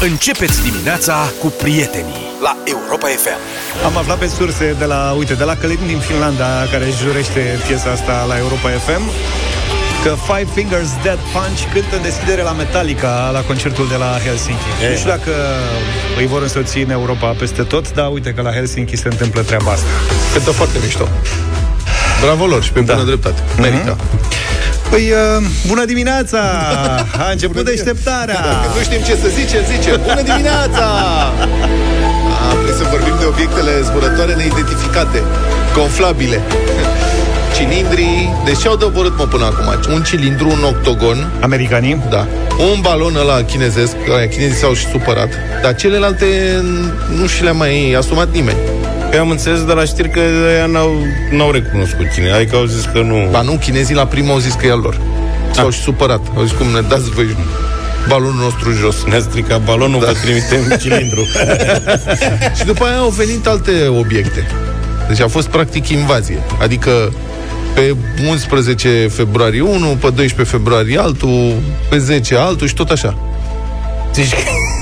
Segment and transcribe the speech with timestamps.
[0.00, 3.40] Începeți dimineața cu prietenii la Europa FM.
[3.84, 7.58] Am aflat pe surse de la, uite, de la Călin din Finlanda, care își jurește
[7.66, 9.02] piesa asta la Europa FM,
[10.04, 14.68] că Five Fingers Dead Punch cântă în deschidere la Metallica la concertul de la Helsinki.
[14.82, 15.32] E, nu știu dacă
[16.18, 19.70] îi vor însoți în Europa peste tot, dar uite că la Helsinki se întâmplă treaba
[19.70, 19.86] asta.
[20.32, 21.08] Cântă foarte mișto.
[22.20, 22.92] Bravo lor și pe da.
[22.92, 23.42] bună dreptate.
[23.60, 23.96] Merită.
[23.96, 24.36] Mm-hmm.
[24.90, 26.38] Păi, uh, bună dimineața!
[27.18, 28.34] A început deșteptarea!
[28.34, 30.86] Dacă nu știm ce să zicem, zice Bună dimineața!
[32.50, 35.22] Am vrut să vorbim de obiectele zburătoare neidentificate,
[35.74, 36.40] gonflabile.
[37.56, 38.34] Cilindrii...
[38.44, 39.92] Deci ce au doborât, mă, până acum?
[39.94, 41.30] Un cilindru, un octogon.
[41.40, 42.02] Americanii?
[42.10, 42.26] Da.
[42.58, 45.28] Un balon ăla chinezesc, ăla chinezii s-au și supărat.
[45.62, 46.26] Dar celelalte
[47.18, 48.58] nu și le-a mai asumat nimeni.
[49.10, 50.20] Că am înțeles de la știri că
[50.58, 50.90] ea n-au,
[51.30, 52.30] n-au recunoscut cine.
[52.30, 53.28] Adică au zis că nu...
[53.30, 55.00] Ba nu, chinezii la primul au zis că e al lor.
[55.52, 55.72] S-au ah.
[55.72, 56.20] și supărat.
[56.36, 57.36] Au zis cum ne dați voi
[58.08, 59.04] balonul nostru jos.
[59.04, 60.06] Ne-a stricat balonul, da.
[60.06, 61.24] vă trimitem cilindru.
[62.58, 64.46] și după aia au venit alte obiecte.
[65.08, 66.38] Deci a fost practic invazie.
[66.60, 67.12] Adică
[67.74, 67.96] pe
[68.28, 71.54] 11 februarie 1, pe 12 februarie altul,
[71.88, 73.18] pe 10 altul și tot așa.
[74.14, 74.30] Deci,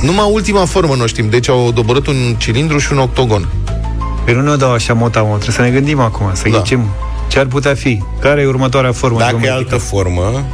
[0.02, 1.28] numai ultima formă nu știm.
[1.30, 3.48] Deci au doborât un cilindru și un octogon.
[4.24, 6.56] Păi nu ne dau așa mota mot, trebuie să ne gândim acum, să da.
[6.58, 6.88] ghicim
[7.28, 8.02] ce ar putea fi.
[8.20, 9.18] Care e următoarea formă?
[9.18, 10.44] Dacă e altă formă,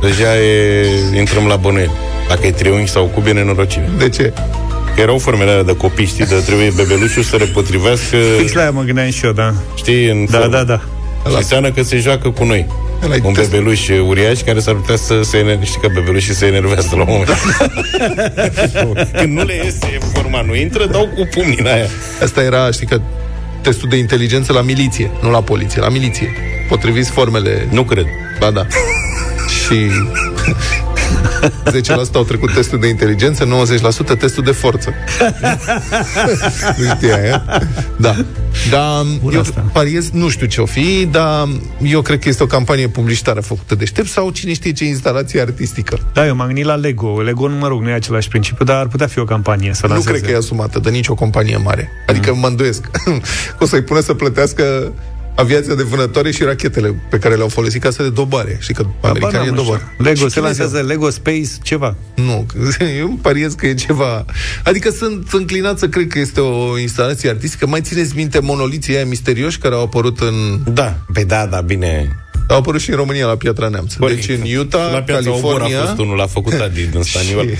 [0.00, 0.86] deja e,
[1.18, 1.90] intrăm la bănuieli.
[2.28, 3.90] Dacă e triunghi sau cub, e nenorocire.
[3.98, 4.32] De ce?
[4.94, 8.16] Că erau formele alea de copii, știi, de trebuie bebelușul să repotrivească...
[8.38, 9.52] Fix la aia mă gândeam și eu, da.
[9.74, 10.56] Știi, în Da, formă.
[10.56, 10.80] da, da.
[11.28, 12.66] Și înseamnă că se joacă cu noi.
[13.04, 13.50] Ăla un test.
[13.50, 15.64] bebeluș uriaș care s-ar putea să se enerveze.
[15.64, 17.28] Știi că bebelușii se enervează la un moment
[19.18, 21.86] Când nu le iese forma, nu intră, dau cu pumnii în aia.
[22.22, 23.00] Asta era, știi că
[23.60, 26.32] testul de inteligență la miliție, nu la poliție, la miliție.
[26.68, 27.66] Potrivit formele...
[27.70, 28.06] Nu cred.
[28.38, 28.66] Ba da.
[29.58, 29.90] Și
[32.10, 33.48] 10% au trecut testul de inteligență,
[34.14, 34.92] 90% testul de forță.
[36.78, 37.44] nu aia?
[37.96, 38.16] Da.
[38.70, 39.64] Da, eu asta.
[39.72, 41.48] pariez, nu știu ce o fi, dar
[41.82, 45.98] eu cred că este o campanie publicitară făcută deștept sau cine știe ce instalație artistică.
[46.12, 47.20] Da, eu m-am gândit la Lego.
[47.20, 49.86] Lego, nu mă rog, nu e același principiu, dar ar putea fi o campanie să
[49.86, 51.90] Nu cred că e asumată de nicio companie mare.
[52.06, 52.38] Adică mm.
[52.38, 52.90] mă îndoiesc.
[53.60, 54.92] o să-i pună să plătească
[55.34, 58.58] aviația de vânătoare și rachetele pe care le-au folosit ca să le dobare.
[58.60, 59.94] Și că da, americanii e dobar.
[59.98, 61.94] Lego, se lansează Lego Space ceva.
[62.14, 62.46] Nu,
[62.98, 64.24] eu pariez că e ceva...
[64.64, 67.66] Adică sunt înclinat să cred că este o instalație artistică.
[67.66, 70.60] Mai țineți minte monoliții aia misterioși care au apărut în...
[70.72, 72.18] Da, pe da, da, bine...
[72.48, 73.94] Au apărut și în România la Piatra Neamț.
[73.94, 75.80] Deci în Utah, la California...
[75.80, 77.48] a fost unul, l-a făcut Adi din staniol.
[77.48, 77.56] și,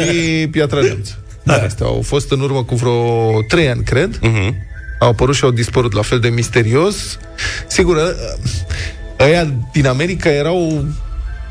[0.02, 1.08] și Piatra Neamț.
[1.42, 1.54] Da.
[1.54, 4.18] Astea au fost în urmă cu vreo trei ani, cred.
[4.18, 4.67] Uh-huh
[4.98, 7.18] au apărut și au dispărut la fel de misterios.
[7.66, 8.14] Sigur, ă,
[9.20, 10.84] ăia din America erau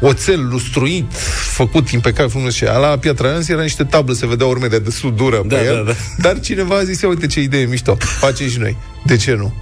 [0.02, 1.14] oțel lustruit,
[1.52, 5.44] făcut impecabil frumos și la Piatra Neamț era niște tablă, se vedea urmele de sudură
[5.46, 5.98] da, pe el, da, da.
[6.18, 8.78] dar cineva a zis, uite ce idee mișto, facem și noi.
[9.06, 9.54] De ce nu?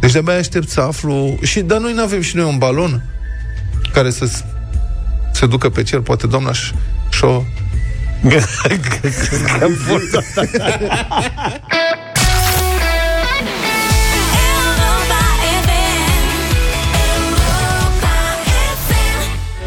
[0.00, 3.02] Deci de-abia aștept să aflu și dar noi nu avem și noi un balon
[3.92, 4.28] care să
[5.32, 6.52] se ducă pe cer, poate doamna
[7.10, 7.42] și-o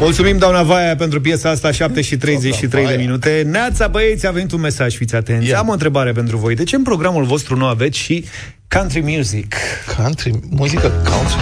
[0.00, 3.42] Mulțumim, doamna Vaia, pentru piesa asta, 7 și 33 de minute.
[3.46, 5.46] Neața, băieți, a venit un mesaj, fiți atenți.
[5.46, 5.58] Yeah.
[5.60, 6.54] Am o întrebare pentru voi.
[6.54, 8.24] De ce în programul vostru nu aveți și
[8.68, 9.54] country music?
[9.96, 10.32] Country?
[10.50, 11.40] Muzică country?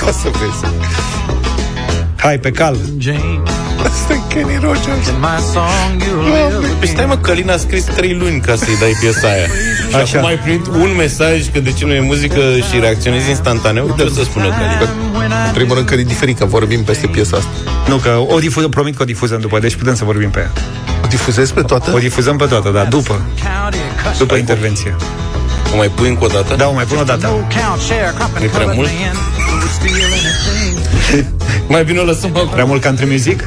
[0.00, 0.74] Ca să vezi.
[2.16, 2.76] Hai, pe cal.
[3.84, 5.08] Asta e Kenny Rogers.
[6.78, 9.46] Păi stai mă, Călin a scris trei luni ca să-i dai piesa aia.
[9.90, 10.18] Și Așa.
[10.18, 12.40] acum ai primit un mesaj că de ce nu e muzică
[12.70, 13.86] și reacționezi instantaneu?
[13.86, 15.07] Uite o să spună Călin.
[15.46, 17.50] În primul rând că e diferit, că vorbim peste piesa asta.
[17.88, 20.52] Nu, că o difuzăm, promit că o difuzăm după, deci putem să vorbim pe ea.
[21.04, 21.92] O difuzezi pe toată?
[21.94, 23.20] O difuzăm pe toată, da, după.
[24.18, 24.96] După intervenție.
[25.72, 26.54] O mai pui încă o dată?
[26.54, 27.46] Da, o mai pun o dată.
[28.42, 28.88] E prea mult?
[31.68, 32.48] mai bine o lăsăm acum.
[32.48, 33.44] Prea mult country music?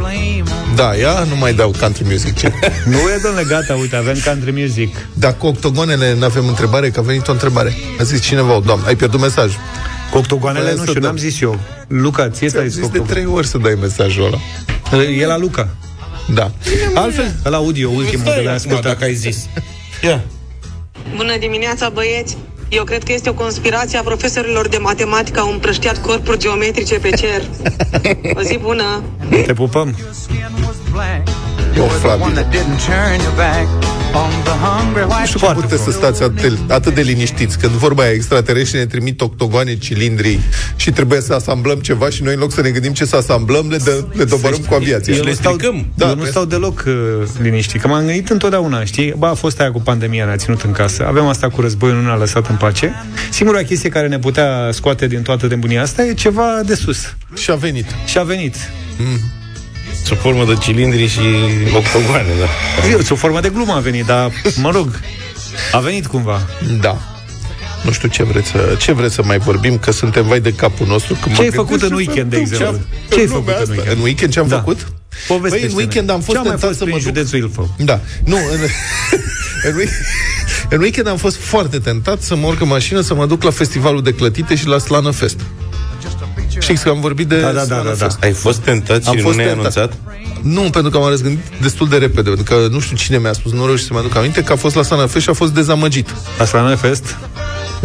[0.76, 2.38] Da, ia nu mai dau country music.
[2.38, 2.54] Ce?
[2.92, 4.96] nu e, domnule, gata, uite, avem country music.
[5.14, 7.74] Dar cu octogonele nu avem întrebare, că a venit o întrebare.
[8.00, 9.52] A zis cineva, doamnă, ai pierdut mesaj.
[10.12, 11.60] Cu octogoanele nu știu, n-am zis eu.
[11.88, 15.04] Luca, ție ți-ai zis de trei ori să dai mesajul ăla.
[15.04, 15.68] E la Luca.
[16.34, 16.52] Da.
[16.94, 18.84] Altfel, la audio, ultimul de la ascultat.
[18.84, 19.48] Dacă ai zis.
[20.08, 20.22] Ia.
[21.16, 22.38] Bună dimineața, băieți!
[22.70, 27.10] Eu cred că este o conspirație a profesorilor de matematică, au împrăștiat corpuri geometrice pe
[27.10, 27.42] cer.
[28.38, 29.04] O zi bună!
[29.46, 29.96] Te pupăm!
[31.76, 32.22] Eu, Flavi.
[35.20, 38.78] Nu știu cum puteți să stați atât de, atât de liniștiți când vorba aia extraterestri
[38.78, 40.40] ne trimit octogoane, cilindri
[40.76, 43.68] și trebuie să asamblăm ceva și noi în loc să ne gândim ce să asamblăm,
[43.70, 45.14] le, dă, le dobărâm cu aviația.
[45.14, 45.52] Eu nu stau,
[45.96, 46.94] Da, eu nu pe- stau deloc uh,
[47.42, 49.14] liniștit, că m-am gândit întotdeauna, știi?
[49.18, 51.06] Ba, a fost aia cu pandemia, ne-a ținut în casă.
[51.08, 52.94] Avem asta cu războiul, nu ne-a lăsat în pace.
[53.32, 57.16] Singura chestie care ne putea scoate din toată nebunia asta e ceva de sus.
[57.36, 57.86] Și a venit.
[58.06, 58.56] Și a venit.
[60.04, 61.20] Sub formă de cilindri și
[61.76, 62.88] octogoane, da.
[62.90, 65.00] Eu, sub formă de glumă a venit, dar, mă rog,
[65.72, 66.42] a venit cumva.
[66.82, 66.98] Da.
[67.84, 70.88] Nu știu ce vreți, să, ce vreți să mai vorbim, că suntem vai de capul
[70.88, 71.14] nostru.
[71.22, 73.16] Când Ce mă ai făcut gândesc în ce s-a weekend, de întâmplat exemplu?
[73.16, 73.74] Ce ai lumea făcut în asta.
[73.74, 73.98] weekend?
[73.98, 74.56] În weekend ce am Da.
[74.58, 74.92] făcut?
[75.28, 75.74] Povestește-ne.
[75.74, 77.14] Băi, în weekend am fost Ce-a mai tentat fost să mă prin duc...
[77.16, 77.70] județul Ilfov?
[77.78, 78.00] Da.
[78.24, 78.60] Nu, în,
[79.70, 80.00] în, week-
[80.70, 83.50] în weekend am fost foarte tentat să mă urc în mașină, să mă duc la
[83.52, 85.40] festivalul de clătite și la Slană Fest.
[86.60, 88.06] Știți că am vorbit de Da, da, da, Slană da, da.
[88.06, 88.18] Fest.
[88.24, 89.76] Ai fost tentat și Am nu fost ne-ai tentat.
[89.78, 89.98] anunțat?
[90.42, 93.52] Nu, pentru că m-am răzgândit destul de repede, pentru că nu știu cine mi-a spus,
[93.52, 95.54] nu reușit să mă aduc aminte, că a fost la Slană Fest și a fost
[95.54, 96.16] dezamăgit.
[96.40, 97.18] Asta nu e fest?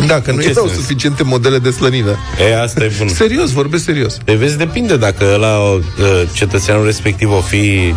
[0.06, 0.78] Da, că nu ce erau sens?
[0.78, 2.16] suficiente modele de slănină.
[2.50, 3.08] E, asta e bun.
[3.08, 4.18] Serios, vorbesc serios.
[4.24, 5.80] Te vezi, depinde dacă la
[6.32, 7.94] cetățeanul respectiv o fi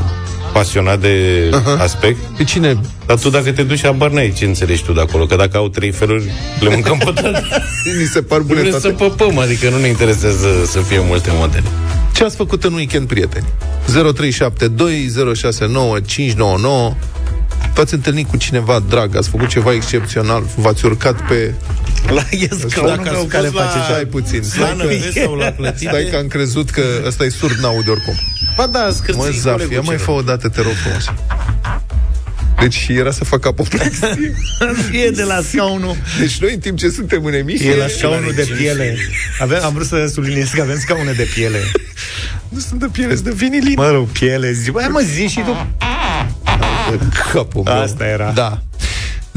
[0.53, 1.79] pasionat de uh-huh.
[1.81, 2.77] aspect, Pe cine?
[3.05, 5.69] dar tu dacă te duci, abar n-ai ce înțelegi tu de acolo, că dacă au
[5.69, 6.23] trei feluri,
[6.59, 7.43] le mâncăm pe toate.
[7.99, 8.95] Mi se par bune Vrem să toate.
[9.03, 11.63] păpăm, adică nu ne interesează să fie multe modele.
[12.13, 13.45] Ce ați făcut în weekend, prieteni?
[13.85, 13.91] 0372069599
[17.73, 21.53] V-ați întâlnit cu cineva drag, ați făcut ceva excepțional, v-ați urcat pe...
[22.07, 23.83] La yes, Dacă ați care face la...
[23.83, 25.89] Stai puțin, stai Slană că, Vest sau la clătire?
[25.89, 28.13] stai că am crezut că ăsta e surd, n-aude oricum.
[28.55, 31.05] Ba da, scârții Mă, Zaf, ia mai fă o dată, te rog frumos.
[32.59, 34.35] Deci era să fac apoplexie.
[35.05, 35.95] E de la scaunul.
[36.19, 38.97] Deci noi, în timp ce suntem în emisie, E la scaunul de piele.
[39.39, 41.59] Avem, am vrut să subliniez că avem scaune de piele.
[42.49, 43.73] nu sunt de piele, sunt de vinilin.
[43.75, 44.51] Mă rog, piele.
[44.51, 45.67] Zi, băi, mă, zi și tu.
[47.33, 47.73] capul meu.
[47.73, 48.31] Asta era.
[48.31, 48.61] Da.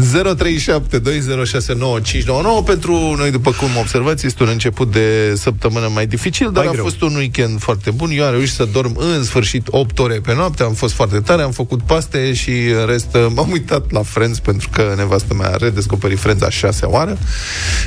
[0.02, 6.66] 0372069599 pentru noi, după cum observați, este un început de săptămână mai dificil, dar Mai
[6.66, 6.84] a greu.
[6.84, 8.10] fost un weekend foarte bun.
[8.10, 11.42] Eu am reușit să dorm în sfârșit 8 ore pe noapte, am fost foarte tare,
[11.42, 15.56] am făcut paste și în rest m-am uitat la Friends pentru că nevastă mea a
[15.56, 17.18] redescoperit Friends a șasea oară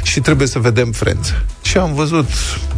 [0.03, 1.33] și trebuie să vedem Friends.
[1.61, 2.29] Și am văzut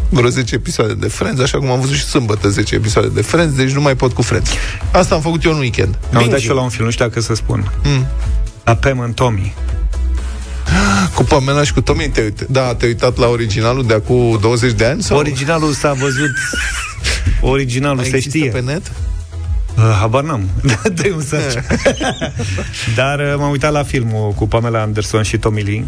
[0.10, 3.56] vreo 10 episoade de Friends, așa cum am văzut și sâmbătă 10 episoade de Friends,
[3.56, 4.50] deci nu mai pot cu Friends.
[4.92, 5.98] Asta am făcut eu în weekend.
[6.14, 7.72] Am uitat și eu la un film, nu știu dacă să spun.
[7.84, 8.06] Mm.
[8.68, 9.54] La Pam and Tommy.
[11.16, 12.46] Cu Pamela și cu Tommy te uite.
[12.50, 15.04] Da, te-ai uitat la originalul de acum 20 de ani?
[15.04, 16.32] Sau Originalul s-a văzut...
[17.42, 18.50] Originalul mai se există știe.
[18.50, 18.92] pe net?
[19.78, 20.50] Uh, habar n-am.
[20.96, 21.58] Dă-i un search.
[22.96, 25.86] Dar uh, m-am uitat la filmul cu Pamela Anderson și Tommy Lee.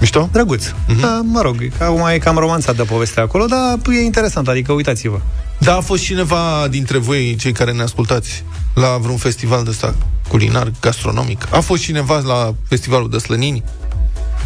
[0.00, 0.28] Mișto?
[0.32, 0.64] Drăguț.
[1.00, 5.20] Da, mă rog, acum e cam romanța de povestea acolo, dar e interesant, adică uitați-vă.
[5.58, 8.44] Da, a fost cineva dintre voi, cei care ne ascultați,
[8.74, 9.94] la vreun festival de ăsta
[10.28, 11.46] culinar, gastronomic.
[11.50, 13.62] A fost cineva la festivalul de slănini?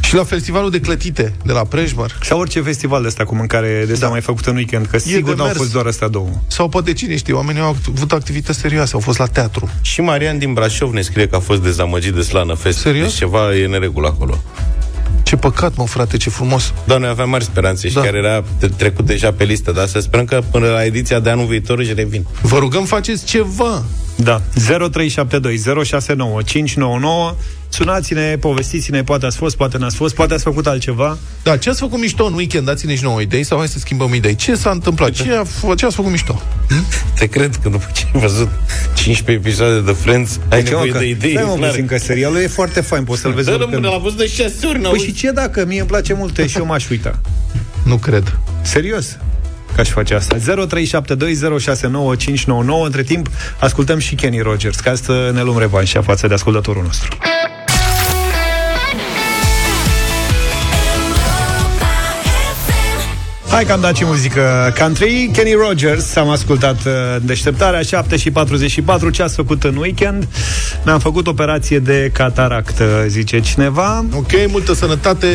[0.00, 2.18] Și la festivalul de clătite de la Prejmăr?
[2.22, 4.10] Sau orice festival de ăsta cu mâncare de asta Da.
[4.10, 5.58] mai făcut în weekend, că sigur de nu au mers.
[5.58, 6.28] fost doar astea două.
[6.46, 9.70] Sau poate cine știe, oamenii au act- avut activități serioase, au fost la teatru.
[9.80, 12.78] Și Marian din Brașov ne scrie că a fost dezamăgit de Slană Fest.
[12.78, 13.06] Serios?
[13.06, 14.38] Deci ceva e neregulă acolo.
[15.22, 16.72] Ce păcat, mă, frate, ce frumos.
[16.84, 18.00] Da, noi aveam mari speranțe și Da.
[18.00, 21.30] chiar era tre- trecut deja pe listă, dar să sperăm că până la ediția de
[21.30, 22.26] anul viitor își revin.
[22.40, 23.82] Vă rugăm, faceți ceva.
[24.22, 27.34] Da, 0372 069 599
[27.68, 31.18] Sunați-ne, povestiți-ne, poate ați fost, poate n-ați fost, poate ați făcut altceva.
[31.42, 32.66] Da, ce ați făcut mișto în weekend?
[32.66, 34.34] Dați-ne și nouă idei sau hai să schimbăm idei.
[34.34, 35.10] Ce s-a întâmplat?
[35.10, 36.42] Ce, a, f- ce ați făcut mișto?
[37.18, 38.48] Te cred că după ce ai văzut
[38.94, 41.70] 15 episoade de Friends, ai Deci, mă, nevoie că- de idei Stai, mă, clare.
[41.70, 43.72] puțin, că serialul e foarte fain, poți să-l vezi Da, oricând.
[43.74, 45.04] rămâne, l-a văzut de 6 ori, Păi n-auzi.
[45.04, 47.20] și ce dacă mie îmi place multe și eu m-aș uita?
[47.84, 48.38] Nu cred.
[48.62, 49.16] Serios?
[49.74, 50.36] Că aș face asta.
[50.36, 50.40] 0372069599
[52.84, 57.16] Între timp, ascultăm și Kenny Rogers, ca să ne luăm revanșa față de ascultătorul nostru.
[63.52, 66.92] Hai că am dat și muzică country Kenny Rogers, am ascultat uh,
[67.22, 70.28] deșteptarea 7 și 44 Ce ați făcut în weekend?
[70.84, 75.26] Mi-am făcut operație de cataractă Zice cineva Ok, multă sănătate.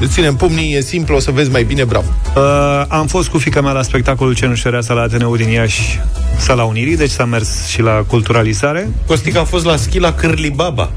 [0.00, 2.06] Îți ținem pumnii, e simplu, o să vezi mai bine, bravo.
[2.36, 6.00] Uh, am fost cu fica mea la spectacolul Cenușăreasa la Ateneu din Iași,
[6.38, 8.90] Sala Unirii, deci s-a mers și la culturalizare.
[9.06, 10.90] Costic a fost la schi la Cârlibaba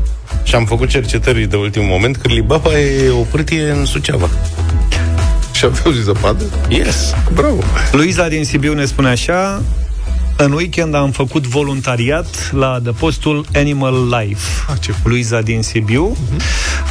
[0.43, 2.17] și am făcut cercetări de ultim moment.
[2.17, 4.29] Cârlibaba e o pârtie în Suceava.
[5.59, 6.43] Și aveau zi zăpadă?
[6.69, 7.13] Yes.
[7.33, 7.63] Bravo.
[7.91, 9.61] Luiza din Sibiu ne spune așa,
[10.37, 14.47] în weekend am făcut voluntariat la adăpostul Animal Life.
[14.67, 15.03] Ah, ce fain.
[15.03, 16.17] Luiza din Sibiu.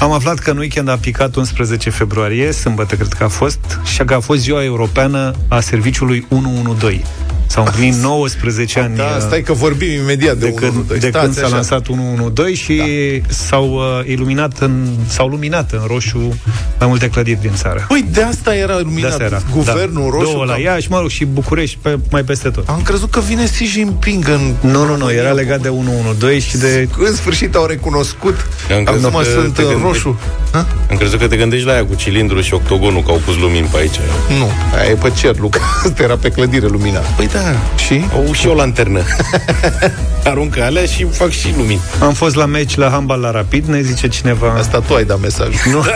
[0.00, 4.04] Am aflat că în weekend a picat 11 februarie, sâmbătă cred că a fost, și
[4.04, 7.04] că a fost ziua europeană a serviciului 112.
[7.50, 8.96] S-au împlinit 19 ani.
[8.96, 11.10] Da, uh, stai că vorbim imediat de, de când, 112.
[11.10, 11.54] de Stați când s-a așa.
[11.54, 12.82] lansat 112 și
[13.20, 13.26] da.
[13.34, 16.18] s-au uh, iluminat în, s-au luminat în roșu
[16.78, 17.84] mai multe clădiri din țară.
[17.88, 19.42] Păi de asta era De luminat asta era.
[19.52, 20.16] guvernul da.
[20.18, 20.30] roșu.
[20.32, 22.68] Două la cam- Iași, mă rog, și București, pe, mai peste tot.
[22.68, 24.54] Am crezut că vine Xi Jinping în...
[24.70, 26.88] Nu, nu, nu, era legat de 112 și de...
[26.98, 28.46] În sfârșit au recunoscut.
[28.76, 29.86] Am crezut Acum că sunt te în gândești.
[29.86, 30.18] roșu.
[30.52, 30.66] Ha?
[30.90, 33.66] Am crezut că te gândești la aia cu cilindru și octogonul, că au pus lumini
[33.66, 33.96] pe aici.
[34.38, 35.60] Nu, aia e pe cer, Luca.
[35.86, 36.98] Asta era pe clădire lumina.
[36.98, 38.04] Păi da, Și?
[38.14, 39.02] au și o lanternă.
[40.24, 41.80] Aruncă alea și fac și lumini.
[42.00, 44.54] Am fost la meci la handbal la Rapid, ne zice cineva...
[44.58, 45.48] Asta tu ai dat mesaj.
[45.72, 45.84] Nu.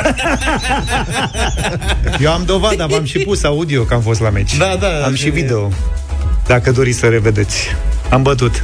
[2.21, 4.57] Eu am dovada, v-am și pus audio că am fost la meci.
[4.57, 5.71] Da, da, Am și e- video.
[6.47, 7.77] Dacă doriți să revedeți.
[8.11, 8.63] Am bătut.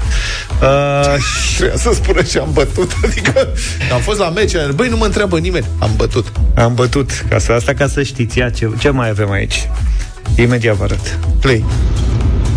[0.62, 1.20] Uh,
[1.50, 2.92] și- Trebuia să spună și am bătut.
[3.04, 3.49] Adică
[3.92, 4.52] am fost la meci.
[4.75, 5.66] Băi, nu mă întreabă nimeni.
[5.78, 6.32] Am bătut.
[6.54, 7.25] am bătut.
[7.28, 8.38] Ca să, asta ca să știți.
[8.38, 9.68] Ia, ce, ce mai avem aici?
[10.35, 11.18] Imediat vă arăt.
[11.40, 11.64] Play.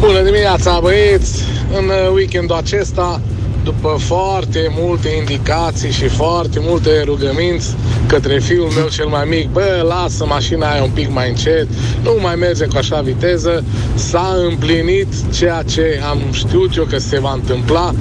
[0.02, 1.44] Bună dimineața, băieți!
[1.78, 3.22] În uh, weekendul acesta,
[3.64, 7.76] după foarte multe indicații și foarte multe rugăminți
[8.08, 11.68] către fiul meu cel mai mic, bă, lasă mașina aia un pic mai încet,
[12.04, 17.20] nu mai merge cu așa viteză, s-a împlinit ceea ce am știut eu că se
[17.20, 17.94] va întâmpla.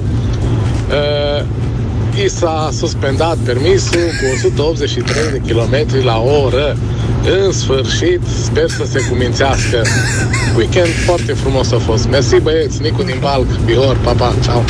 [0.89, 1.45] Uh,
[2.15, 6.77] i s-a suspendat permisul cu 183 de km la oră.
[7.45, 9.81] În sfârșit, sper să se cumințească.
[10.57, 12.07] Weekend foarte frumos a fost.
[12.07, 14.65] Mersi băieți, Nicu din Balc, Bihor, pa, pa, ceau.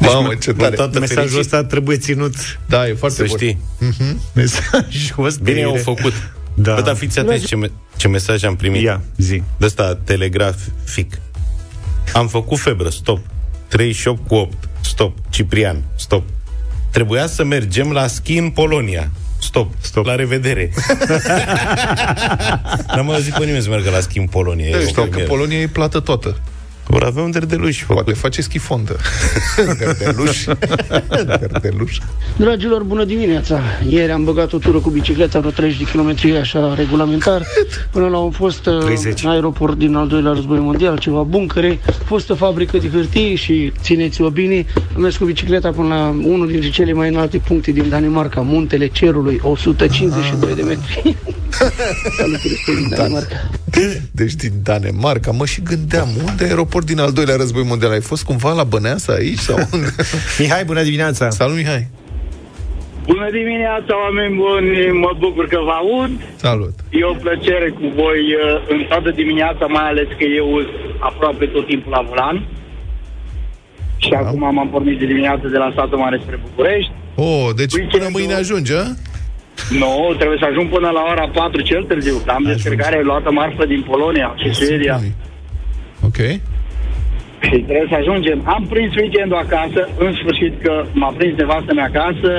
[0.00, 0.76] Mamă, ce tare.
[0.76, 1.38] Tată Mesajul fericit.
[1.40, 2.34] ăsta trebuie ținut.
[2.68, 3.36] Da, e foarte Să bun.
[3.38, 3.58] știi.
[4.34, 6.12] Mesajul ăsta Bine e- au făcut.
[6.54, 6.74] Da.
[6.74, 8.82] Bă, dar fiți atenți ce, me- ce mesaj am primit.
[8.82, 9.42] Ia, zi.
[9.56, 11.18] De ăsta telegrafic.
[12.12, 13.18] Am făcut febră, stop.
[13.68, 15.16] 38 cu 8, stop.
[15.30, 16.22] Ciprian, stop.
[16.94, 19.10] Trebuia să mergem la schi în Polonia.
[19.40, 19.72] Stop.
[19.80, 20.06] Stop.
[20.06, 20.70] La revedere.
[22.94, 24.66] N-am mai auzit pe nimeni să meargă la schi în Polonia.
[24.66, 25.28] E Da, o știu că premieră.
[25.28, 26.36] Polonia e plată toată.
[26.94, 28.16] Vor avea un derdeluș Poate făcut.
[28.16, 28.96] face schifondă.
[29.78, 30.44] Gărdeluș.
[31.40, 31.98] Gărdeluș.
[32.36, 33.60] Dragilor, bună dimineața!
[33.88, 37.42] Ieri am băgat o tură cu bicicleta, vreo 30 de km așa regulamentar,
[37.90, 39.24] până la un fost uh, 30.
[39.24, 44.66] aeroport din al doilea război mondial, ceva buncăre, fostă fabrică de hârtii și țineți-o bine,
[44.94, 48.86] am mers cu bicicleta până la unul dintre cele mai înalte puncte din Danemarca, Muntele
[48.86, 51.16] Cerului, 152 de metri.
[52.18, 53.50] Saluturi spre din Danemarca.
[54.10, 56.52] Deci din Danemarca, mă și gândeam, unde e
[56.84, 57.90] aeroport din al doilea război mondial?
[57.92, 59.38] Ai fost cumva la Băneasa aici?
[59.38, 59.88] Sau unde?
[60.38, 61.30] Mihai, bună dimineața!
[61.30, 61.86] Salut, Mihai!
[63.06, 64.70] Bună dimineața, oameni buni!
[65.04, 66.12] Mă bucur că vă aud.
[66.36, 66.74] Salut!
[66.90, 71.44] E o plăcere cu voi uh, în toată dimineața, mai ales că eu sunt aproape
[71.54, 72.36] tot timpul la volan.
[74.02, 74.18] Și Da.
[74.18, 76.92] acum m-am pornit de dimineață de la satul mare spre București.
[77.14, 78.86] Oh, deci Weekendul- până mâine ajunge, a?
[79.82, 82.16] Nu, trebuie să ajung până la ora 4 cel târziu.
[82.26, 85.00] Am descărcare luată marfă din Polonia și Suedia.
[86.08, 86.18] Ok.
[87.48, 88.38] Și trebuie să ajungem.
[88.54, 92.32] Am prins weekendul acasă, în sfârșit că m-a prins nevastă mea acasă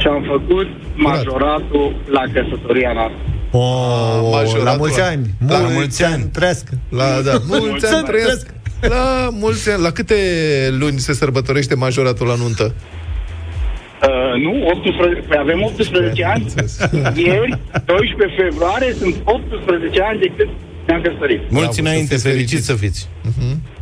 [0.00, 3.20] și am făcut majoratul la căsătoria noastră.
[3.50, 5.24] Oh, majoratul la mulți la- ani!
[5.48, 6.22] la mulți mulți ani!
[6.38, 6.72] Trească!
[6.98, 8.44] La, da, mulți ani trăiesc!
[8.80, 9.82] La mulți ani.
[9.82, 10.14] La câte
[10.78, 12.74] luni se sărbătorește majoratul la nuntă?
[14.08, 16.44] Uh, nu, 18, păi avem 18 ani.
[17.26, 20.50] Ieri, 12 februarie, sunt 18 ani de când
[20.86, 21.50] ne-am căsătorit.
[21.50, 23.08] Mulți să înainte, fiți fericiți să fiți.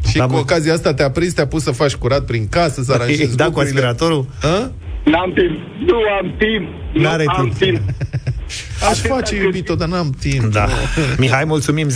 [0.08, 0.38] Și Da, cu mă.
[0.38, 3.50] ocazia asta te-a prins, te-a pus să faci curat prin casă, să aranjezi Da, cu
[3.50, 3.86] lucrurile.
[3.86, 4.26] aspiratorul?
[4.42, 4.70] A?
[5.04, 6.68] N-am timp, nu am timp,
[7.02, 7.58] N-are nu am timp.
[7.58, 7.80] timp.
[8.90, 10.52] Aș Atâta face, cât- iubito, dar n-am timp.
[10.52, 10.68] Da.
[11.18, 11.88] Mihai, mulțumim.
[11.88, 11.92] 0372069599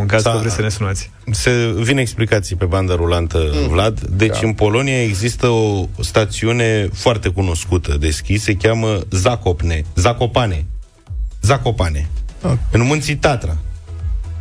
[0.00, 0.30] în caz Da.
[0.30, 1.10] că vreți să ne sunați.
[1.30, 3.38] Se vin explicații pe bandă rulantă,
[3.68, 4.00] Vlad.
[4.00, 4.46] Deci Da.
[4.46, 10.64] în Polonia există o stațiune foarte cunoscută de schi, se cheamă Zakopne, Zakopane.
[11.40, 12.08] Zakopane.
[12.44, 12.52] Ah.
[12.70, 13.56] În munții Tatra.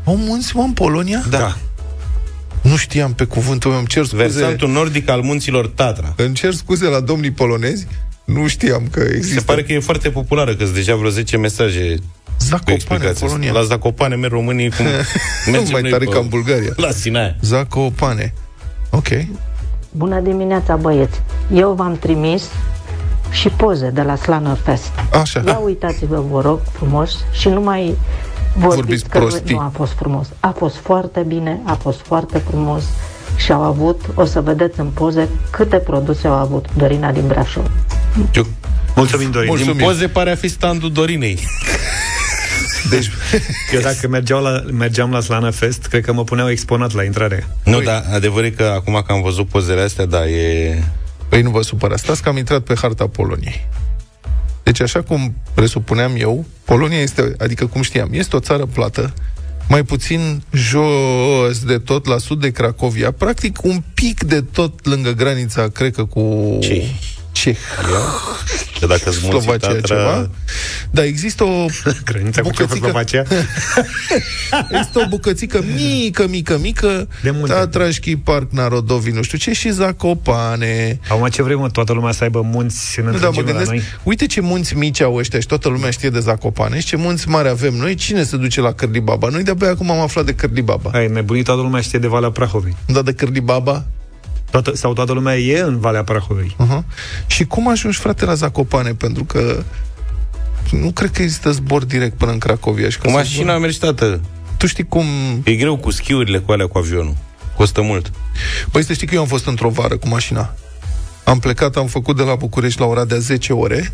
[0.04, 1.24] Au munți, mă, în Polonia?
[1.30, 1.58] Da.
[2.62, 4.24] Nu știam pe cuvântul meu, îmi cer scuze.
[4.24, 6.14] Versantul nordic al munților Tatra.
[6.18, 7.88] Îmi cer scuze la domnii polonezi,
[8.26, 9.40] nu știam că există.
[9.40, 12.04] Se pare că e foarte populară, că sunt deja vreo 10 mesaje cu
[12.40, 13.26] Zakopane, explicații.
[13.26, 13.52] Polonia.
[13.52, 14.86] La Zakopane merg românii cum
[15.52, 16.74] mergem Mai noi tare pe- ca în Bulgaria.
[16.76, 17.36] La Sinaia.
[17.42, 18.34] Zakopane.
[18.90, 19.08] Ok.
[19.92, 21.22] Bună dimineața, băieți!
[21.54, 22.44] Eu v-am trimis
[23.34, 24.92] și poze de la Slană Fest.
[25.22, 25.44] Așa.
[25.46, 27.96] Ia uitați-vă, vă rog, frumos și nu mai
[28.56, 29.56] vorbiți, Vorbiți că prostii.
[29.56, 30.28] nu a fost frumos.
[30.40, 32.84] A fost foarte bine, a fost foarte frumos
[33.36, 37.72] și au avut, o să vedeți în poze câte produse au avut Dorina din Brașov.
[38.36, 38.46] Eu,
[38.96, 39.48] Mulțumim, Dorin.
[39.50, 39.78] Mulțumim.
[39.78, 41.40] din poze pare a fi standul Dorinei.
[42.90, 43.12] Deci,
[43.74, 47.48] Eu dacă mergeau la, mergeam la Slana Fest, cred că mă puneau exponat la intrare.
[47.64, 50.84] Nu, dar adevărul e că acum că am văzut pozele astea, da, e...
[51.34, 52.04] păi nu vă supărați.
[52.04, 53.68] Stați că am intrat pe harta Poloniei.
[54.64, 59.14] Deci așa cum presupuneam eu, Polonia este, adică cum știam, este o țară plată
[59.68, 65.12] mai puțin jos de tot la sud de Cracovia, practic un pic de tot lângă
[65.12, 66.60] granița, cred că cu
[67.44, 67.52] Ce?
[67.52, 67.58] Ceh.
[68.80, 70.30] Că dacă îți munții Slovacia Tatra- ceva.
[70.92, 71.66] Dar există o
[72.06, 73.24] Granița cu bucățică, Cehoslovacia.
[74.72, 77.54] există o bucățică mică, mică, mică, De munte.
[77.54, 81.00] Tatrașchi, Parc Narodovi, nu știu ce, și Zacopane.
[81.08, 83.58] Acum ce vrei, mă, toată lumea să aibă munți în Nu, da, mă întregime la
[83.58, 83.84] gândesc, noi?
[84.04, 87.28] uite ce munți mici au ăștia și toată lumea știe de Zacopane și ce munți
[87.30, 89.28] mari avem noi, cine se duce la Cârlibaba?
[89.28, 90.90] Noi de-abia acum am aflat de Cârlibaba.
[90.94, 92.76] Ai nebunit, toată lumea știe de Valea Prahovei.
[92.86, 93.86] Da, de Cârlibaba?
[94.54, 96.56] Toată, sau toată lumea e în Valea Prahovei.
[96.60, 96.84] Uh-huh.
[97.28, 98.94] Și cum ajungi, frate, la Zacopane?
[98.94, 99.64] Pentru că
[100.72, 102.90] nu cred că există zbor direct până în Cracovia.
[102.90, 104.22] Și că Cu să mașina zbor- mergi, tată.
[104.58, 105.06] Tu știi cum...
[105.44, 107.16] E greu cu schiurile cu alea cu avionul.
[107.56, 108.12] Costă mult.
[108.72, 110.54] Păi să știi că eu am fost într-o vară cu mașina.
[111.24, 113.94] Am plecat, am făcut de la București la Oradea 10 ore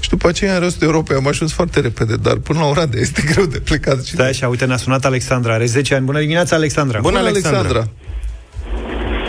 [0.00, 3.22] și după aceea în restul Europei am ajuns foarte repede, dar până la Oradea este
[3.32, 4.04] greu de plecat.
[4.04, 6.04] Și Da, așa, uite, ne-a sunat Alexandra, are 10 ani.
[6.04, 7.00] Bună dimineața, Alexandra!
[7.00, 7.88] Bună, Alexandra.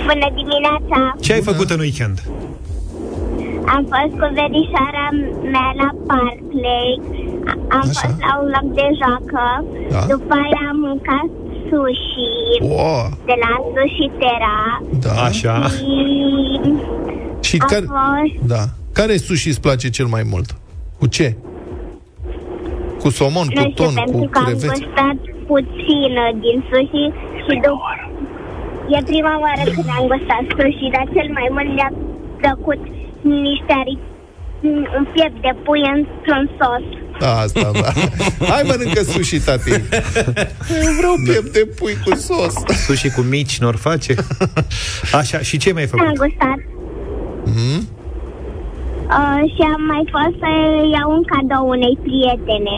[0.10, 1.00] Bună dimineața!
[1.22, 2.18] Ce ai făcut în weekend?
[3.76, 5.06] Am fost cu verișoara
[5.54, 7.08] mea la Park Lake,
[7.52, 8.00] A- am Așa.
[8.08, 9.44] fost la un loc de joacă,
[9.90, 10.00] Da.
[10.14, 11.28] după aia am mâncat
[11.70, 14.58] sushi Wow, de la Sushi Terra
[15.06, 15.14] da.
[15.24, 15.56] Așa.
[15.68, 15.94] și
[17.48, 18.64] Și a care, fost da.
[18.94, 20.50] care sushi îți place cel mai mult?
[21.00, 21.36] Cu ce?
[23.00, 24.68] Cu somon, nu cu știu, ton, pentru cu că am creveți?
[24.68, 27.06] gustat puțin uh, din sushi
[27.46, 27.90] și după...
[28.94, 31.92] E prima oară când am gustat sushi, dar cel mai mult mi-a
[32.42, 32.80] plăcut
[33.22, 34.08] niște aripi,
[34.98, 36.86] un piept de pui într-un sos.
[37.20, 37.90] Da, asta, da.
[38.52, 39.70] Hai mănâncă sushi, tati.
[40.86, 42.54] Eu vreau piept de pui cu sos.
[42.86, 44.14] Sushi cu mici, nor face?
[45.20, 46.18] Așa, și ce mai ai Am făcut?
[46.24, 46.60] gustat.
[47.56, 47.82] Mm?
[49.18, 50.50] Uh, și am mai fost să
[50.96, 52.76] iau un cadou unei prietene.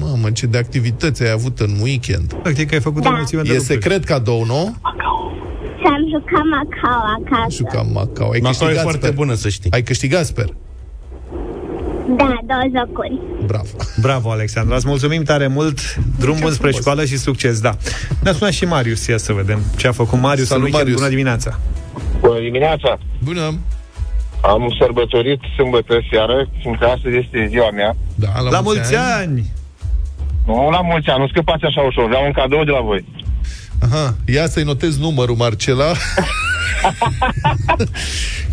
[0.00, 2.32] Mamă, ce de activități ai avut în weekend.
[2.42, 3.08] Practic ai făcut Da.
[3.08, 3.72] o mulțime de E lucruri.
[3.80, 4.76] secret cadou, nu?
[5.78, 7.56] Și am jucat Macau acasă.
[7.56, 8.30] Jucam Macau.
[8.30, 9.14] Ai Macau e câștigat, foarte sper.
[9.14, 9.70] bună, să știi.
[9.70, 10.46] Ai câștigat, sper.
[12.16, 13.18] Da, două jocuri.
[13.46, 13.68] Bravo.
[14.00, 14.76] Bravo, Alexandra.
[14.76, 15.78] Îți mulțumim tare mult.
[16.18, 16.74] Drum bun spre frumos.
[16.80, 17.76] școală și succes, da.
[18.22, 20.82] Ne-a sunat și Marius, ia să vedem ce a făcut Marius Salut, în weekend.
[20.82, 20.96] Marius.
[21.00, 21.58] Bună dimineața.
[22.20, 22.98] Bună dimineața!
[23.24, 23.58] Bună.
[24.40, 27.96] Am sărbătorit sâmbătă seară, fiindcă astăzi este ziua mea.
[28.14, 29.50] Da, la, La mulți ani!
[30.46, 33.04] Nu la mulți ani, nu scăpați așa ușor, vreau un cadou de la voi.
[33.80, 35.84] Aha, ia să-i notez numărul, Marcela.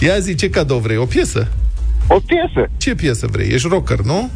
[0.05, 0.97] ia zi, ce cadou vrei?
[0.97, 1.47] O piesă?
[2.07, 3.49] O piesă, Ce piesă vrei?
[3.49, 4.29] Ești rocker, nu?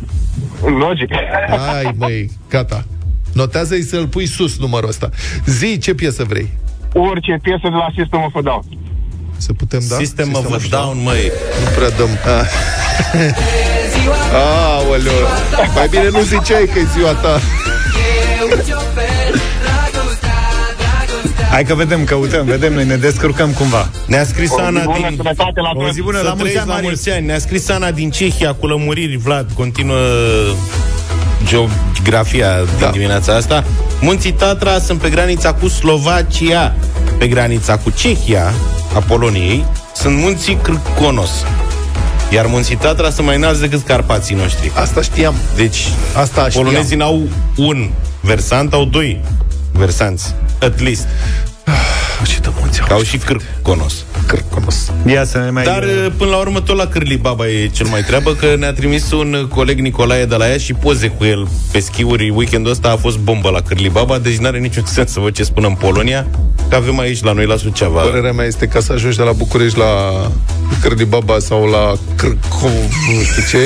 [0.66, 1.10] logic.
[1.50, 2.86] Hai, măi, gata.
[3.34, 5.10] Notează-i să-l pui sus numărul ăsta.
[5.46, 6.50] Zi, ce piesă vrei?
[6.94, 8.63] Orice piesă de la System of a Down.
[9.38, 9.96] Să putem da?
[9.96, 11.32] System of a of Down, măi.
[11.63, 12.10] Nu prea dăm.
[14.12, 14.84] Ah.
[14.86, 15.28] Aoleu.
[15.76, 17.39] Mai bine nu ziceai că e ziua ta.
[21.50, 23.89] Hai că vedem, căutăm, vedem, noi ne descurcăm cumva.
[24.06, 25.16] Ne-a scris O zi Ana bună, din...
[25.18, 25.94] sănătate la O toți.
[25.94, 26.92] zi bună, Să la mulți trăiți ani, la Marius.
[26.92, 27.26] mulți ani.
[27.26, 29.98] Ne-a scris Ana din Cehia cu lămuriri, Vlad, continuă
[31.44, 32.89] geografia din Da.
[32.89, 33.63] dimineața asta.
[34.02, 36.76] Munții Tatra sunt pe granița cu Slovacia,
[37.18, 38.54] pe granița cu Cehia,
[38.96, 41.32] a Poloniei, sunt munții Cârconos.
[42.34, 44.72] Iar munții Tatra sunt mai înalți decât Carpații noștri.
[44.76, 45.36] Asta știam.
[45.56, 46.63] Deci, Asta știam.
[46.63, 47.22] polonezii n-au
[47.58, 47.89] un
[48.22, 49.22] versant, au doi
[49.72, 51.08] versanți, at least.
[52.28, 53.93] Ce de munți Că au și Cârconos.
[54.28, 54.92] Cârconos.
[55.06, 55.64] Ia să ne mai...
[55.64, 58.74] Dar uh, până la urmă tot la Cârli Baba e cel mai treabă Că ne-a
[58.74, 62.90] trimis un coleg Nicolae de la ea Și poze cu el pe schiuri Weekendul ăsta
[62.90, 65.74] a fost bombă la Cârli Baba Deci n-are niciun sens să văd ce spun în
[65.74, 66.28] Polonia
[66.70, 69.32] Că avem aici la noi la Suceava Părerea mea este ca să ajungi de la
[69.32, 69.86] București la
[70.82, 72.72] Cârlibaba sau la Cârcov,
[73.16, 73.58] nu știu ce,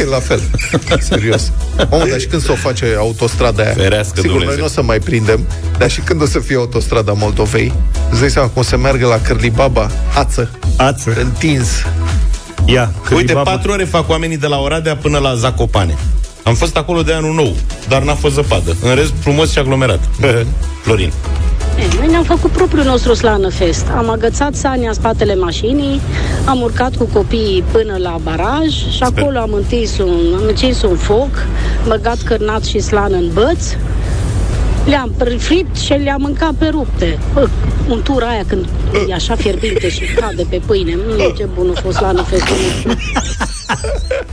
[0.00, 0.40] e la fel.
[1.10, 1.52] Serios.
[1.90, 3.72] Omă, dar și când să o face autostrada aia?
[3.72, 4.48] Ferească Sigur, Dumnezeu.
[4.48, 5.46] noi nu o să mai prindem,
[5.78, 7.72] dar și când o să fie autostrada Moldovei,
[8.10, 9.20] îți dai seama cum o să meargă la
[9.88, 11.20] Cârlibaba, ață, Ață.
[11.20, 11.68] întins.
[12.64, 13.50] Ia, Uite, Cârlibaba.
[13.50, 15.96] patru ore fac oamenii de la Oradea până la Zacopane
[16.42, 17.56] Am fost acolo de anul nou
[17.88, 20.00] Dar n-a fost zăpadă În rest, frumos și aglomerat
[20.82, 21.12] Florin
[21.78, 23.86] E, Noi ne-am făcut propriul nostru slană fest.
[23.96, 26.00] Am agățat sania în spatele mașinii,
[26.44, 30.96] am urcat cu copiii până la baraj și acolo am întins un, am încins un
[30.96, 31.28] foc,
[31.86, 33.64] băgat cârnat și slană în băț,
[34.86, 37.18] le-am fript și le-am mâncat pe rupte.
[37.32, 37.48] Bă,
[37.88, 38.68] untura aia când
[39.08, 40.94] e așa fierbinte și cade pe pâine.
[40.96, 43.02] Mm, ce bun a fost slană festul nostru.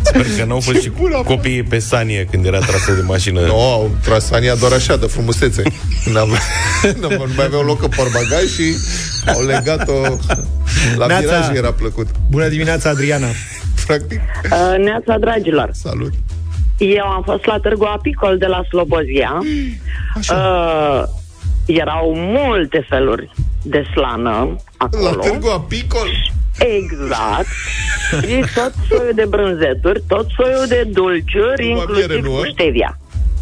[0.01, 0.91] Sper că n-au fost și
[1.25, 5.05] copiii pe sanie Când era trasă de mașină Nu, au tras Ania doar așa, de
[5.05, 5.63] frumusețe.
[6.13, 6.29] N-am,
[7.01, 8.75] nu mai aveau loc în portbagaj și
[9.27, 9.93] au legat-o
[10.97, 11.21] la Neața.
[11.25, 12.07] viraj, era plăcut.
[12.29, 13.27] Bună dimineața, Adriana.
[13.85, 14.19] Practic,
[14.51, 15.69] Uh, Neața, dragilor!
[15.73, 16.13] salut.
[16.77, 19.39] Eu am fost la Târgu Apicol de la Slobozia.
[20.31, 21.03] Uh,
[21.65, 25.03] erau multe feluri de slană acolo.
[25.03, 26.07] La Târgu Apicol?
[26.57, 27.47] Exact.
[28.09, 32.51] Și tot soiul de brânzeturi, tot soiul de dulciuri, Numai miere, inclusiv nu, cu eh?
[32.53, 32.99] stevia.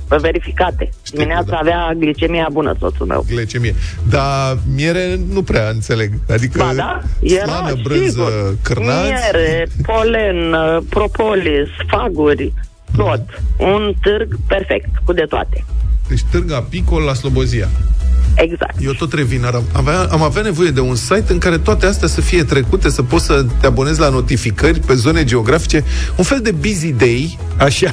[0.07, 0.89] Pe verificate.
[1.11, 1.57] Dimineața da.
[1.57, 3.25] avea glicemia bună soțul meu.
[3.29, 3.75] Glecemie.
[4.09, 6.11] Dar miere nu prea înțeleg.
[6.29, 8.57] Adică Ba da, era, slană, brânză, sigur.
[8.61, 9.11] cârnați.
[9.11, 12.53] Miere, polen, uh, propolis, faguri,
[12.97, 13.21] tot.
[13.57, 15.65] Un târg perfect, cu de toate.
[16.07, 17.69] Deci Târgu Apicol la Slobozia.
[18.35, 18.75] Exact.
[18.83, 19.45] Eu tot revin.
[19.45, 22.89] Ar avea, am avea nevoie de un site în care toate astea să fie trecute,
[22.89, 25.83] să poți să te abonezi la notificări pe zone geografice.
[26.15, 27.37] Un fel de busy day.
[27.57, 27.91] Așa.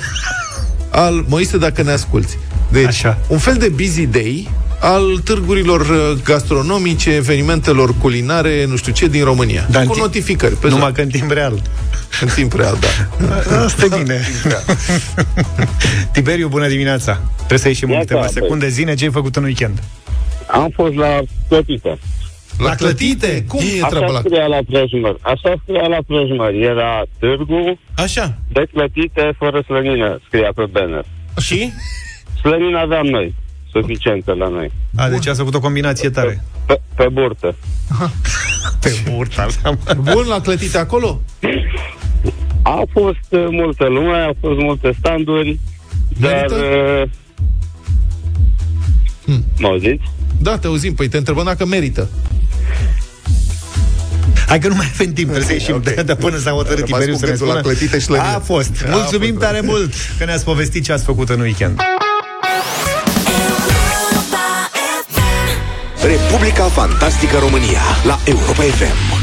[0.91, 2.39] Al, Moise, dacă ne asculti.
[2.73, 3.19] Deci, Așa.
[3.29, 4.49] un fel de busy day
[4.81, 9.67] al târgurilor uh, gastronomice, evenimentelor culinare, nu știu ce, din România.
[9.71, 10.55] Dar în cu timp- notificări.
[10.55, 10.93] Pe Numai zone.
[10.93, 11.63] că în timp real.
[12.21, 13.59] În timp real, da.
[13.65, 14.21] Asta e bine.
[16.13, 17.21] Tiberiu, bună dimineața.
[17.37, 18.69] Trebuie să ieșim în Ia câteva ca, secunde.
[18.69, 19.83] Zine, ce ai făcut în weekend?
[20.47, 21.19] Am fost la
[21.49, 21.99] plătită.
[22.59, 23.45] La clătite?
[23.49, 24.19] Cum e treaba Așa la...
[24.19, 25.17] scria la prejmăr.
[25.21, 26.53] Așa scria la prejmăr.
[26.53, 28.39] Era târgu Așa.
[28.53, 31.05] de clătite fără slănină, scria pe banner.
[31.41, 31.73] Și?
[32.41, 33.35] Slănină aveam noi,
[33.73, 34.73] suficientă la noi.
[34.97, 36.45] A, deci ați făcut o combinație tare.
[36.67, 37.57] Pe, pe burtă.
[38.81, 39.47] Pe burta.
[39.97, 41.21] Bun, la clătite acolo?
[42.63, 45.59] A fost uh, multă lume, au fost multe standuri,
[46.21, 46.45] dar...
[46.51, 47.09] Uh,
[49.25, 49.45] Hmm.
[49.59, 50.03] mă auziți?
[50.43, 50.95] Da, te auzim.
[50.95, 52.09] Păi te întrebăm dacă merită.
[54.47, 55.83] Hai că nu mai avem timp, trebuie să ieșim ok.
[55.83, 57.75] de, de până s-a hotărât Rămas Tiberiu cu să ne gândul la spună.
[57.75, 58.35] clătite și la mine.
[58.35, 58.71] A fost.
[58.93, 59.67] A Mulțumim fost, tare da.
[59.67, 61.81] mult că ne-ați povestit ce ați făcut în weekend.
[66.03, 69.20] Republica Fantastică România la Europa FM.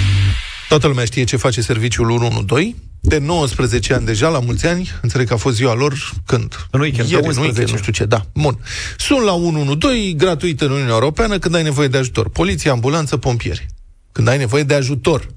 [0.68, 2.76] Toată lumea știe ce face serviciul 112.
[3.02, 6.68] De 19 ani deja, la mulți ani, înțeleg că a fost ziua lor când?
[6.72, 7.44] În weekend, Ieri, pe în 11.
[7.44, 8.26] weekend, nu știu ce, da.
[8.34, 8.60] Bun.
[8.98, 12.30] Sunt la 112, gratuit în Uniunea Europeană, când ai nevoie de ajutor.
[12.30, 13.66] Poliție, ambulanță, pompieri.
[14.12, 15.28] Când ai nevoie de ajutor.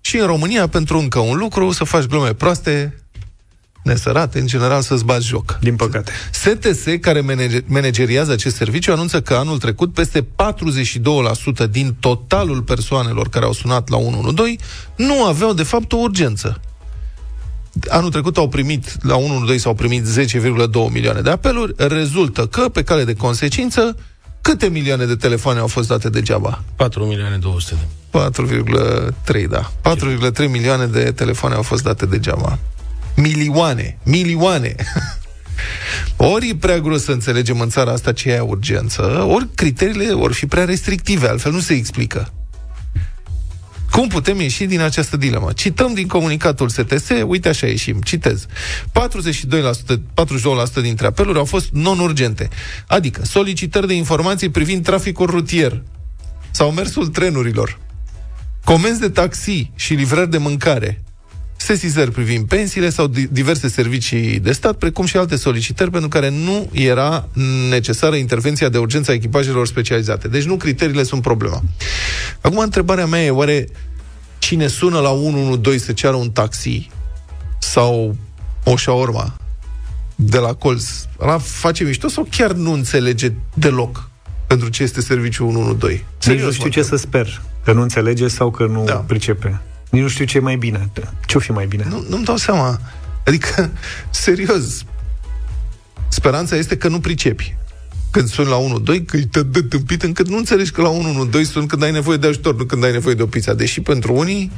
[0.00, 3.05] Și în România, pentru încă un lucru, să faci glume proaste,
[3.86, 5.58] nesărate, în general să-ți bați joc.
[5.60, 6.12] Din păcate.
[6.32, 13.28] STS, care manage- manageriază acest serviciu, anunță că anul trecut peste 42% din totalul persoanelor
[13.28, 14.64] care au sunat la 112
[14.96, 16.60] nu aveau, de fapt, o urgență.
[17.88, 22.82] Anul trecut au primit, la 112 s-au primit 10,2 milioane de apeluri, rezultă că, pe
[22.82, 23.96] cale de consecință,
[24.40, 26.62] câte milioane de telefoane au fost date degeaba?
[26.76, 29.70] 4 milioane 200 de 4,3, da.
[29.82, 32.58] 4,3 milioane de telefoane au fost date degeaba.
[33.16, 34.74] Milioane, milioane.
[36.16, 40.32] Ori e prea gros să înțelegem în țara asta ce e urgență, ori criteriile vor
[40.32, 42.30] fi prea restrictive, altfel nu se explică.
[43.90, 45.52] Cum putem ieși din această dilemă?
[45.52, 48.46] Cităm din comunicatul STS, uite așa ieșim, citez.
[48.46, 49.96] 42%,
[50.78, 52.48] 42% dintre apeluri au fost non-urgente,
[52.86, 55.82] adică solicitări de informații privind traficul rutier
[56.50, 57.78] sau mersul trenurilor,
[58.64, 61.02] comenzi de taxi și livrări de mâncare,
[61.56, 66.30] sesizări privind pensiile sau di- diverse servicii de stat, precum și alte solicitări pentru care
[66.30, 67.28] nu era
[67.70, 70.28] necesară intervenția de urgență a echipajelor specializate.
[70.28, 71.62] Deci nu criteriile sunt problema.
[72.40, 73.68] Acum, întrebarea mea e, oare
[74.38, 76.90] cine sună la 112 să ceară un taxi
[77.58, 78.16] sau
[78.64, 79.36] o șaorma
[80.14, 80.84] de la colț,
[81.20, 84.10] ăla face mișto sau chiar nu înțelege deloc
[84.46, 86.04] pentru ce este serviciul 112?
[86.30, 87.42] Nici nu știu ce să sper.
[87.64, 88.94] Că nu înțelege sau că nu da.
[88.94, 89.60] pricepe.
[89.90, 90.90] Nici nu știu ce e mai bine.
[91.26, 91.86] Ce-o fi mai bine?
[91.88, 92.80] Nu, nu-mi dau seama.
[93.26, 93.70] Adică,
[94.10, 94.84] serios,
[96.08, 97.56] speranța este că nu pricepi.
[98.10, 98.56] Când suni la
[98.96, 100.90] 1-2, că te dă tâmpit încât nu înțelegi că la
[101.42, 103.54] 1-1-2 suni când ai nevoie de ajutor, nu când ai nevoie de o pizza.
[103.54, 104.50] Deși pentru unii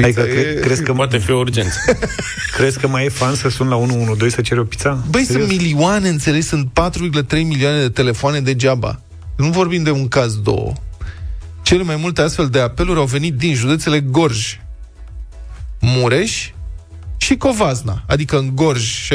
[0.00, 1.78] Adică pizza cre- crezi că poate fi o urgență.
[2.56, 5.04] crezi că mai e fan să sun la 112 să ceri o pizza?
[5.10, 5.46] Băi, Serios?
[5.48, 9.00] sunt milioane, înțelegi, sunt 4,3 milioane de telefoane degeaba.
[9.36, 10.72] Nu vorbim de un caz, două.
[11.68, 14.58] Cele mai multe astfel de apeluri au venit din județele Gorj,
[15.80, 16.50] Mureș
[17.16, 18.02] și Covazna.
[18.06, 19.12] Adică în Gorj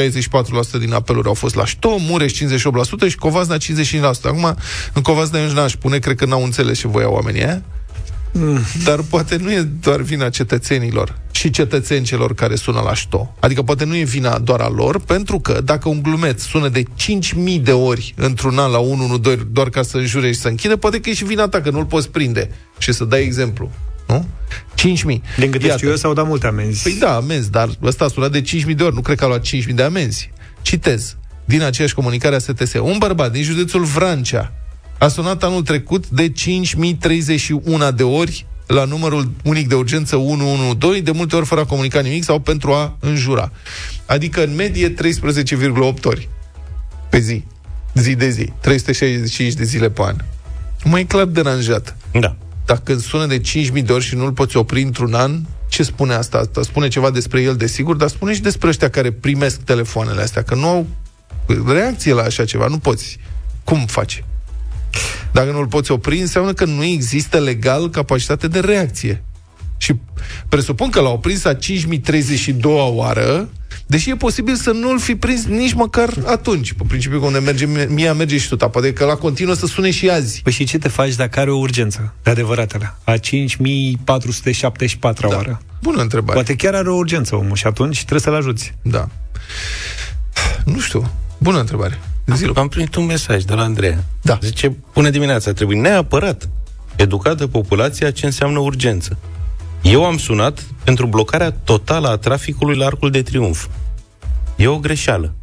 [0.76, 3.60] 64% din apeluri au fost la Șto, Mureș 58% și Covazna 55%.
[4.22, 4.56] Acum,
[4.92, 7.62] în Covazna eu n-aș pune, cred că n-au înțeles ce voia oamenii aia.
[8.84, 13.34] Dar poate nu e doar vina cetățenilor și cetățeni celor care sună la șto.
[13.40, 16.82] Adică poate nu e vina doar a lor, pentru că dacă un glumeț sună de
[16.82, 21.00] 5.000 de ori într-un an la 112 doar ca să înjure și să închide, poate
[21.00, 22.50] că e și vina ta, că nu-l poți prinde.
[22.78, 23.70] Și să dai exemplu.
[24.06, 24.26] Nu?
[24.74, 25.20] 5.000.
[25.38, 26.82] Din câte știu eu, s-au dat multe amenzi.
[26.82, 29.28] Păi da, amenzi, dar ăsta a sunat de 5.000 de ori, nu cred că a
[29.28, 30.30] luat 5.000 de amenzi.
[30.62, 34.52] Citez, din aceeași comunicare a STS, un bărbat din județul Vrancea
[34.98, 41.10] a sunat anul trecut de 5.031 de ori la numărul unic de urgență 112, de
[41.10, 43.52] multe ori fără a comunica nimic sau pentru a înjura.
[44.06, 46.28] Adică, în medie, 13,8 ori
[47.10, 47.44] pe zi.
[47.94, 48.52] Zi de zi.
[48.60, 50.16] 365 de zile pe an.
[50.84, 51.96] Mai e clar deranjat.
[52.20, 52.36] Da.
[52.66, 56.38] Dacă sună de 5.000 de ori și nu-l poți opri într-un an, ce spune asta?
[56.38, 56.62] asta?
[56.62, 60.54] Spune ceva despre el, desigur, dar spune și despre ăștia care primesc telefoanele astea, că
[60.54, 60.86] nu au
[61.66, 63.18] reacție la așa ceva, nu poți.
[63.64, 64.24] Cum faci?
[65.32, 69.22] Dacă nu-l poți opri, înseamnă că nu există legal capacitate de reacție.
[69.76, 69.94] Și
[70.48, 73.48] presupun că l-au prins a 5032 oară,
[73.86, 76.72] deși e posibil să nu-l fi prins nici măcar atunci.
[76.72, 78.68] Pe principiu, unde merge mie, merge și tuta.
[78.68, 80.40] Poate că la continuă să sune și azi.
[80.42, 82.14] Păi și ce te faci dacă are o urgență?
[82.22, 82.94] De adevăratele.
[83.04, 85.36] A 5474 da.
[85.36, 85.60] oară.
[85.82, 86.32] Bună întrebare.
[86.32, 88.74] Poate chiar are o urgență omul și atunci trebuie să-l ajuți.
[88.82, 89.08] Da.
[90.64, 91.10] Nu știu.
[91.38, 92.00] Bună întrebare.
[92.26, 92.52] Zil.
[92.54, 94.04] Am primit un mesaj de la Andreea.
[94.22, 94.38] Da.
[94.42, 96.48] Zice, bună dimineața, trebuie neapărat
[96.96, 99.18] educată populația ce înseamnă urgență.
[99.82, 103.66] Eu am sunat pentru blocarea totală a traficului la Arcul de Triunf.
[104.56, 105.34] E o greșeală.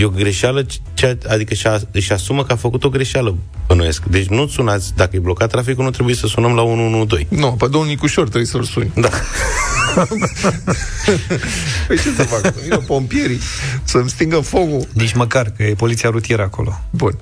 [0.00, 3.36] E o greșeală, ce, adică și-a, își asumă că a făcut o greșeală,
[3.66, 4.04] bănuiesc.
[4.04, 7.40] Deci nu sunați, dacă e blocat traficul, nu trebuie să sunăm la 112.
[7.40, 8.90] Nu, pe domnul Nicușor trebuie să-l suni.
[8.94, 9.08] Da.
[11.86, 12.54] păi ce să fac?
[12.54, 13.40] Vină pompierii
[13.84, 14.86] să-mi stingă focul.
[14.92, 16.80] Nici măcar, că e poliția rutieră acolo.
[16.90, 17.18] Bun.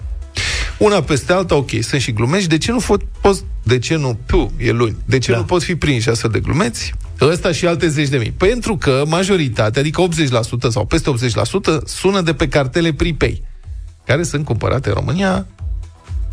[0.78, 2.48] Una peste alta, ok, sunt și glumești.
[2.48, 5.36] De ce nu pot, poți, de ce nu, pu, e luni, de ce da.
[5.36, 6.94] nu pot fi prinși astfel de glumeți?
[7.20, 8.35] Ăsta și alte zeci de mii.
[8.37, 10.02] Pentru că majoritatea, adică
[10.66, 11.12] 80% sau peste
[11.81, 13.42] 80%, sună de pe cartele pripei,
[14.07, 15.46] care sunt cumpărate în România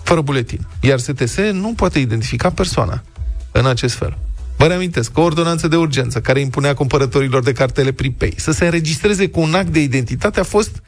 [0.03, 0.67] fără buletin.
[0.81, 3.03] Iar STS nu poate identifica persoana
[3.51, 4.17] în acest fel.
[4.57, 8.65] Vă reamintesc că o ordonanță de urgență care impunea cumpărătorilor de cartele pripei să se
[8.65, 10.81] înregistreze cu un act de identitate a fost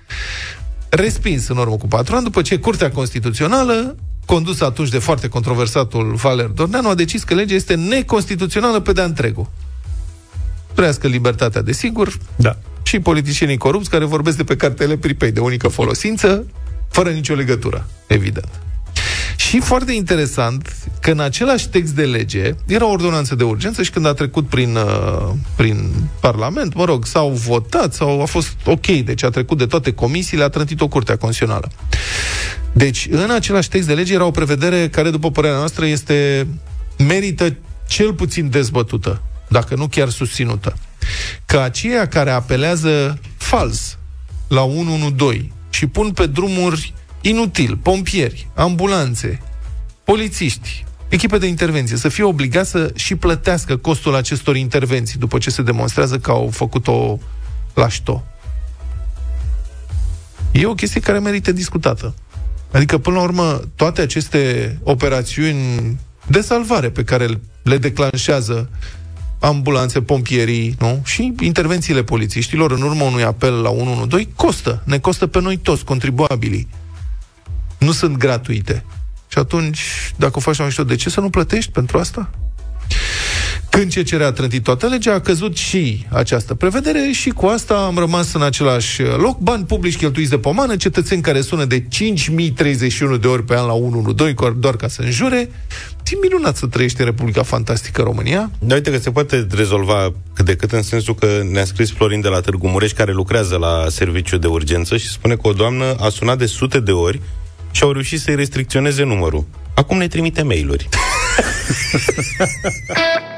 [0.90, 6.14] respins în urmă cu patru ani, după ce Curtea Constituțională, condusă atunci de foarte controversatul
[6.14, 9.50] Valer Dorneanu, a decis că legea este neconstituțională pe de întregul.
[10.78, 12.58] Trăiască libertatea, desigur, da.
[12.84, 16.46] și politicienii corupți care vorbesc de pe cartele pripei de unică folosință,
[16.90, 18.50] fără nicio legătură, evident.
[19.36, 23.92] Și foarte interesant că în același text de lege era o ordonanță de urgență și
[23.92, 28.86] când a trecut prin, uh, prin Parlament, mă rog, s-au votat sau a fost ok,
[28.86, 31.72] deci a trecut de toate comisiile, a trântit-o Curtea Constituțională.
[32.72, 36.48] Deci, în același text de lege era o prevedere care, după părerea noastră, este
[36.98, 37.56] merită
[37.88, 40.78] cel puțin dezbătută, dacă nu chiar susținută.
[41.46, 43.98] Că aceia care apelează fals
[44.48, 49.42] la 112 și pun pe drumuri inutil, pompieri, ambulanțe,
[50.04, 55.50] polițiști, echipe de intervenție, să fie obligați să și plătească costul acestor intervenții după ce
[55.50, 57.20] se demonstrează că au făcut-o
[57.74, 58.24] la șto.
[60.52, 62.16] E o chestie care merită discutată.
[62.72, 67.28] Adică, până la urmă, toate aceste operațiuni de salvare pe care
[67.64, 68.70] le declanșează
[69.40, 71.02] ambulanțe, pompierii, nu?
[71.06, 74.82] Și intervențiile polițiștilor în urma unui apel la 112 costă.
[74.86, 76.68] Ne costă pe noi toți, contribuabilii
[77.78, 78.86] nu sunt gratuite.
[79.28, 79.80] Și atunci,
[80.16, 82.30] dacă o faci la mișto, de ce să nu plătești pentru asta?
[83.78, 87.98] Când CCR a trântit toată legea, a căzut și această prevedere și cu asta am
[87.98, 89.40] rămas în același loc.
[89.40, 93.74] Bani publici cheltuiți de pomană, cetățeni care sună de 5031 de ori pe an la
[93.74, 95.50] 112 doar ca să înjure.
[96.04, 98.52] Ți minunat să trăiești în Republica Fantastică România.
[98.60, 102.22] Da, uite că se poate rezolva cât de cât în sensul că ne-a scris Florin
[102.22, 105.96] de la Târgu Mureș, care lucrează la serviciu de urgență și spune că o doamnă
[106.00, 107.22] a sunat de sute de ori
[107.72, 109.46] și au reușit să-i restricționeze numărul.
[109.74, 110.90] Acum ne trimite mail-uri.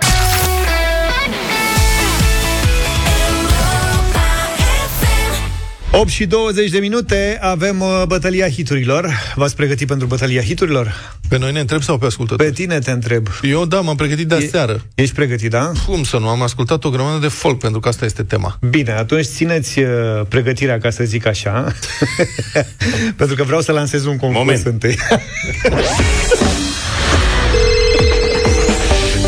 [5.92, 9.34] 8 și 20 de minute avem uh, bătălia hiturilor.
[9.36, 10.94] V-ați pregătit pentru bătălia hiturilor?
[11.30, 12.50] Pe noi ne întreb sau pe ascultători?
[12.50, 13.28] Pe tine te întreb.
[13.42, 14.82] Eu da, m-am pregătit de aseară.
[14.96, 15.72] E, ești pregătit, da?
[15.86, 16.28] Cum să nu?
[16.28, 18.58] Am ascultat o grămadă de folk, pentru că asta este tema.
[18.70, 19.88] Bine, atunci țineți uh,
[20.28, 21.74] pregătirea, ca să zic așa.
[23.18, 24.66] pentru că vreau să lansez un concurs Moment.
[24.66, 24.98] întâi.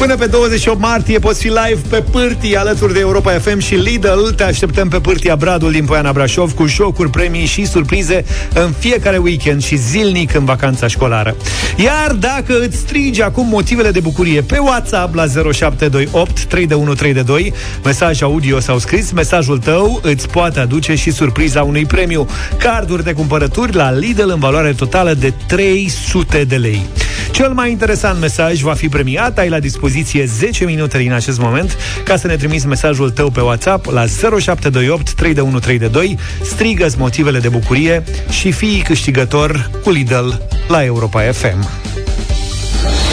[0.01, 4.29] Până pe 28 martie poți fi live pe Pârtii alături de Europa FM și Lidl.
[4.35, 9.17] Te așteptăm pe Pârtia Bradul din Poiana Brașov cu jocuri, premii și surprize în fiecare
[9.17, 11.35] weekend și zilnic în vacanța școlară.
[11.77, 18.59] Iar dacă îți strigi acum motivele de bucurie pe WhatsApp la 0728 32132, mesaj audio
[18.59, 22.27] sau scris, mesajul tău îți poate aduce și surpriza unui premiu.
[22.57, 26.85] Carduri de cumpărături la Lidl în valoare totală de 300 de lei.
[27.31, 31.39] Cel mai interesant mesaj va fi premiat, ai la dispoziție dispoziție 10 minute din acest
[31.39, 37.49] moment ca să ne trimiți mesajul tău pe WhatsApp la 0728 32132, strigă motivele de
[37.49, 40.29] bucurie și fii câștigător cu Lidl
[40.67, 41.69] la Europa FM.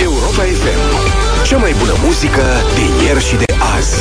[0.02, 2.42] Europa FM Cea mai bună muzică
[2.74, 3.96] de ieri și de azi.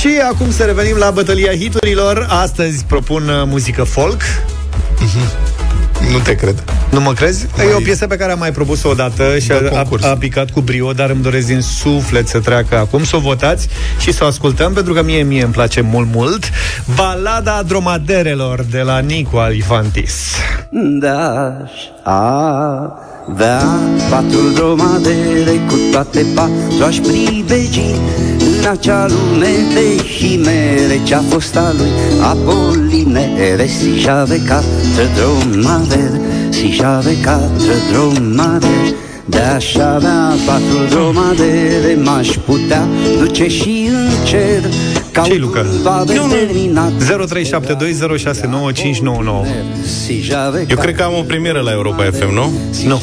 [0.00, 2.26] Și acum să revenim la bătălia hiturilor.
[2.28, 4.22] Astăzi propun uh, muzică folk.
[6.12, 6.64] Nu te cred.
[6.90, 7.46] Nu mă crezi?
[7.56, 7.66] Mai...
[7.66, 10.60] E o piesă pe care am mai propus-o odată și a, a, a picat cu
[10.60, 13.68] brio, dar îmi doresc din suflet să treacă acum, să o votați
[14.00, 16.50] și să o ascultăm, pentru că mie, mie îmi place mult, mult.
[16.94, 20.34] Balada dromaderelor de la Nico Alifantis.
[21.00, 21.56] Da,
[22.02, 22.98] a
[23.30, 23.62] avea
[24.10, 27.94] patru dromadere cu toate patru aș privegi
[28.38, 36.72] În acea lume de chimere ce-a fost a lui Apolinere Si j'avais quatre dromadaire Si
[36.76, 38.94] j'avais quatre dromadaire
[39.30, 42.88] de-aș avea patru dromadere M-aș putea
[43.18, 44.62] duce și în cer
[45.22, 45.64] ce Luca?
[45.64, 45.66] 0372069599
[50.68, 52.52] Eu cred că am o premieră la Europa FM, nu?
[52.86, 53.00] Nu.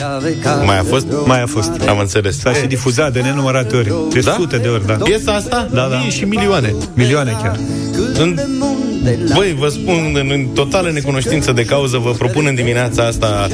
[0.65, 1.05] Mai a fost?
[1.25, 1.71] Mai a fost.
[1.87, 2.39] Am înțeles.
[2.39, 3.93] S-a și difuzat de nenumărate ori.
[4.13, 4.31] De Da?
[4.31, 4.93] sute de ori, da.
[4.93, 5.67] Piesa asta?
[5.73, 5.97] Da, da.
[5.97, 6.73] Mii și milioane.
[6.93, 7.59] Milioane chiar.
[8.19, 8.39] În...
[9.35, 13.47] Băi, vă spun, în, în totală necunoștință de cauză, vă propun în dimineața asta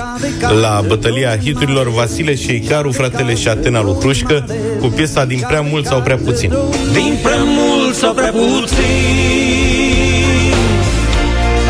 [0.61, 4.45] la bătălia hiturilor Vasile și Icaru, fratele și Atena lui Hrușcă,
[4.79, 6.53] cu piesa Din prea mult sau prea puțin.
[6.93, 9.51] Din prea mult sau prea puțin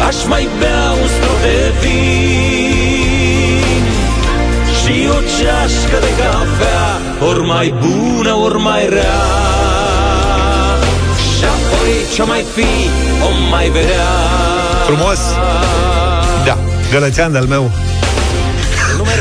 [0.08, 3.52] Aș mai bea un strop de vin
[4.80, 9.41] Și o ceașcă de cafea Ori mai bună, ori mai rea
[11.92, 12.90] Și apoi ce mai fi,
[13.24, 14.08] o mai vedea
[14.86, 15.20] Frumos.
[16.46, 16.58] Da.
[16.92, 17.72] Gălățean de-al meu.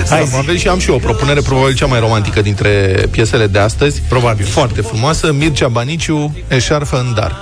[0.08, 2.70] Hai, avem și am și eu o propunere, probabil cea mai romantică dintre
[3.10, 4.02] piesele de astăzi.
[4.08, 4.46] Probabil.
[4.46, 7.36] Foarte frumoasă, Mircea Baniciu, Eșarfă în dar.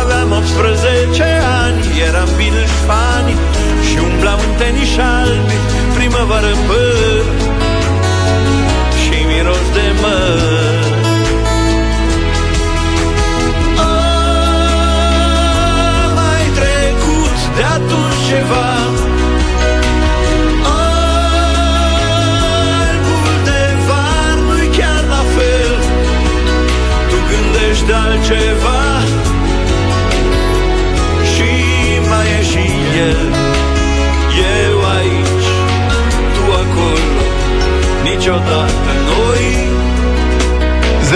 [0.00, 1.22] Aveam 18
[1.62, 3.34] ani, eram bine fani
[3.88, 5.54] Și umblam în tenis albi,
[5.94, 7.24] primăvară în păr
[9.02, 10.47] Și miros de măr
[28.28, 28.82] gândești de altceva
[31.32, 31.50] și
[32.08, 32.66] mai e și
[33.08, 33.20] el
[34.64, 35.48] Eu aici,
[36.34, 37.22] tu acolo
[38.02, 39.46] Niciodată noi
[41.08, 41.12] 0372069599.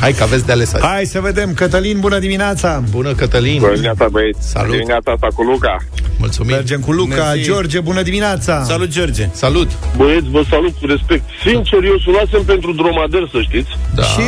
[0.00, 0.84] Hai că aveți de ales azi.
[0.84, 1.54] Hai să vedem.
[1.54, 2.82] Cătălin, bună dimineața!
[2.90, 3.58] Bună, Cătălin!
[3.58, 4.48] Bună dimineața, băieți!
[4.48, 4.70] Salut.
[4.70, 5.76] Dimineața asta cu Luca.
[6.24, 6.54] Mulțumim!
[6.54, 7.24] Mergem cu Luca.
[7.24, 7.42] Mersi.
[7.50, 8.62] George, bună dimineața!
[8.62, 9.24] Salut, George!
[9.32, 9.68] Salut!
[9.96, 11.24] Băieți, vă salut cu respect.
[11.46, 13.70] Sincer, eu sunasem pentru dromader, să știți.
[13.94, 14.02] Da.
[14.02, 14.24] Și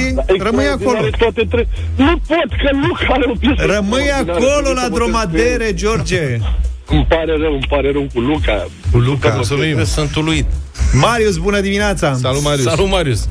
[0.49, 0.99] rămâi acolo.
[1.07, 4.39] Extraordinare Toate tre- nu pot, că Luca are o piesă Rămâi extraordinară.
[4.39, 6.23] acolo Trebuie la să mă dromadere, George.
[6.95, 8.67] Îmi pare rău, îmi pare rău cu Luca.
[8.93, 9.29] Cu Luca.
[9.35, 9.85] Mulțumim!
[9.85, 10.47] Sunt uluit!
[10.93, 12.15] Marius, bună dimineața!
[12.15, 12.65] Salut, Marius!
[12.73, 13.29] Salut, Marius!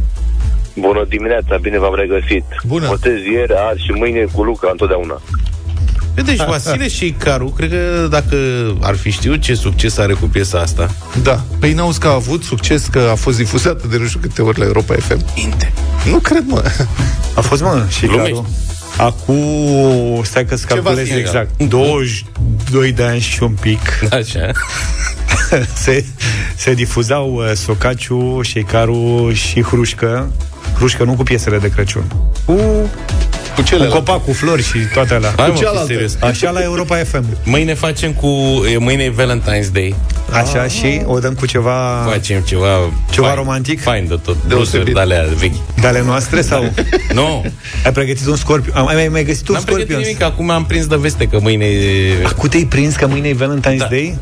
[0.75, 2.45] Bună dimineața, bine v-am regăsit.
[2.63, 2.87] Bună.
[2.87, 5.21] Votez ieri, azi și mâine cu Luca întotdeauna.
[6.23, 8.35] Deci Vasile și Icaru, cred că dacă
[8.81, 10.91] ar fi știut ce succes are cu piesa asta,
[11.23, 11.43] Da.
[11.59, 14.59] Păi n-auzi că a avut succes, că a fost difuzată de nu știu câte ori
[14.59, 15.25] la Europa FM.
[15.35, 15.73] Inte.
[16.09, 16.63] Nu cred, mă.
[17.35, 18.31] A fost, mă, și Glumești.
[18.31, 18.49] Caru.
[18.97, 21.63] Acum, stai că-ți Ceva calculez zile, exact.
[21.63, 23.79] 22 de ani și un pic.
[24.11, 24.51] Așa.
[25.83, 26.05] se,
[26.55, 30.31] se difuzau uh, Socaciu, Șeicaru și Hrușcă.
[30.75, 32.03] Hrușcă nu cu piesele de Crăciun.
[32.45, 32.59] Cu,
[33.55, 33.95] Cu cu celelalte.
[33.95, 35.33] copac, cu flori și toate alea.
[35.37, 35.85] Hai, mă, fi cealaltă.
[35.87, 36.15] serios.
[36.19, 37.25] Așa la Europa FM.
[37.43, 38.27] Mâine facem cu...
[38.73, 39.95] e, Mâine e Valentine's Day.
[40.31, 42.67] Așa și o dăm cu ceva Facem ceva...
[43.09, 43.81] Ceva fain, romantic?
[43.81, 44.35] Fain de tot.
[44.47, 44.47] Deosebit.
[44.47, 45.75] Brusuri de alea vechi.
[45.81, 46.71] de ale noastre sau
[47.13, 47.45] Nu,
[47.85, 48.75] ai pregătit un scorpion?
[48.87, 50.07] Ai mai, mai găsit un n-am pregătit scorpion?
[50.11, 50.23] nimic.
[50.23, 51.65] Acum am prins de veste că mâine...
[51.65, 53.85] e- Acum te-ai prins că mâine e Valentine's Da.
[53.89, 54.17] Day?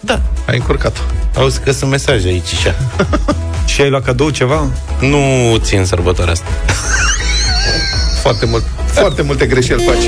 [0.00, 0.20] Da.
[0.46, 1.00] Ai încurcat-o.
[1.40, 2.74] Auzi că sunt mesaje aici și așa.
[3.66, 4.66] Și ai luat cadou ceva?
[5.00, 5.18] Nu
[5.56, 6.46] țin sărbătoarea asta.
[8.24, 10.04] Foarte, mult, foarte multe greșeli faci.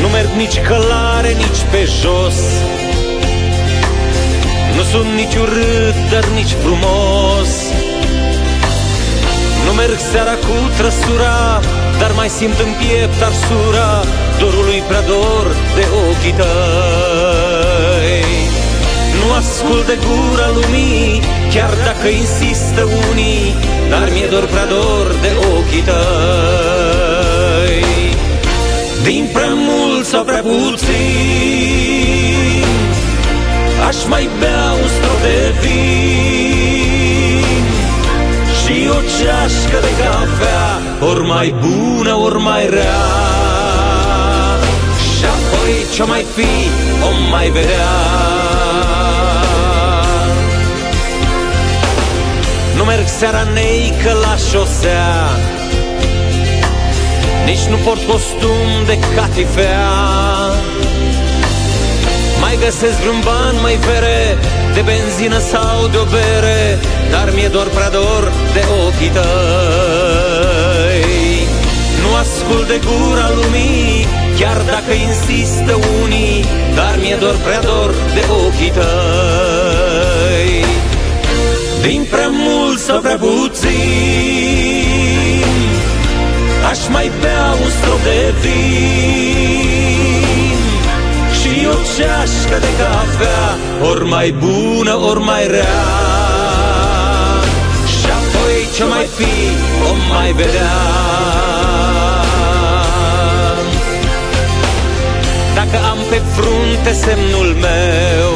[0.00, 2.77] Nu merg nici călare, nici pe jos Nu
[4.90, 7.50] sunt nici urât, dar nici frumos.
[9.64, 11.38] Nu merg seara cu trăsura
[12.00, 13.90] Dar mai simt în piept arsura
[14.40, 18.24] Dorului prea dor de ochii tăi.
[19.18, 21.22] Nu ascult de gura lumii
[21.52, 23.54] Chiar dacă insistă unii
[23.90, 26.06] Dar mi-e dor prea dor de ochii tăi.
[29.02, 31.87] Din prea mult sau prea puțin
[33.88, 36.98] Aș mai bea un strop de vin
[38.60, 43.06] Și o ceașcă de cafea Ori mai bună, ori mai rea.
[45.16, 46.70] Și apoi ce mai fi,
[47.04, 47.90] o mai vedea.
[52.76, 55.28] Nu merg seara neică la șosea
[57.44, 59.88] Nici nu port costum de catifea.
[60.12, 60.27] Mai
[62.64, 64.20] găsesc vreun ban, mai fere
[64.74, 66.60] De benzină sau de o bere
[67.10, 69.26] Dar mi-e doar prea dor de ochii tăi.
[72.02, 74.06] Nu ascult de gura lumii
[74.38, 76.44] Chiar dacă insistă unii
[76.74, 80.52] Dar mi-e doar prea dor de ochii tăi.
[81.82, 84.58] Din prea mult sau prea puțin
[86.70, 89.77] Aș mai bea un strop de vin.
[89.77, 89.77] Și
[91.68, 93.44] o ceașcă de cafea
[93.90, 95.84] Ori mai bună, ori mai rea.
[97.98, 99.34] Și apoi ce mai fi,
[99.90, 100.76] o mai vedea.
[105.54, 108.34] Dacă am pe frunte semnul meu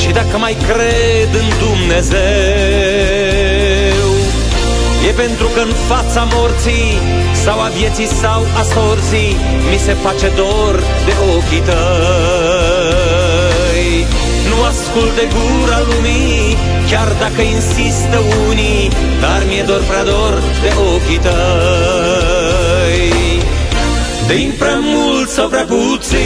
[0.00, 3.65] Și dacă mai cred în Dumnezeu
[5.08, 6.98] E pentru că în fața morții
[7.44, 9.36] Sau a vieții sau a sorții
[9.70, 11.76] Mi se face dor de ochii tăi.
[14.48, 16.56] Nu ascult de gura lumii
[16.90, 18.90] Chiar dacă insistă unii
[19.20, 23.12] Dar mi-e dor prea dor de ochii tăi.
[24.26, 26.16] Din prea mult sau prea puțin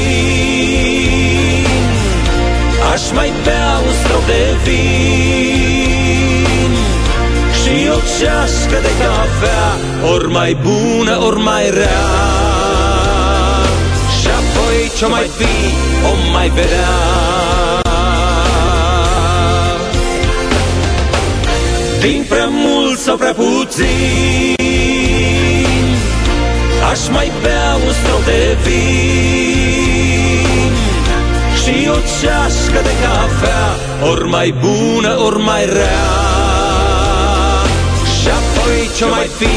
[2.92, 5.79] Aș mai bea un strop de vin
[7.70, 9.66] Și o ceașcă de cafea
[10.12, 12.08] Ori mai bună, ori mai rea.
[14.20, 15.54] Și apoi ce mai fi,
[16.06, 16.94] o mai vedea.
[22.00, 24.56] Din prea mult sau prea puțin
[26.90, 30.00] Aș mai bea un strop de vin.
[31.62, 33.76] Și o ceașcă de cafea
[34.10, 36.29] Ori mai bună, ori mai rea
[38.70, 39.54] Și apoi ce mai fi,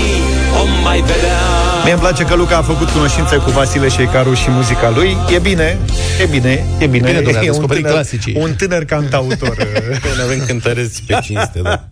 [0.62, 1.40] o mai vedea
[1.84, 5.18] Mie îmi place că Luca a făcut cunoștință cu Vasile Șeicaru și muzica lui.
[5.34, 5.78] E bine,
[6.22, 7.08] e bine, e bine.
[7.08, 8.36] Bine, domnule, a e un descoperit tânăr, clasicii.
[8.38, 9.56] un tânăr cantautor.
[10.18, 11.84] Noi avem cântăreți pe cinste, da.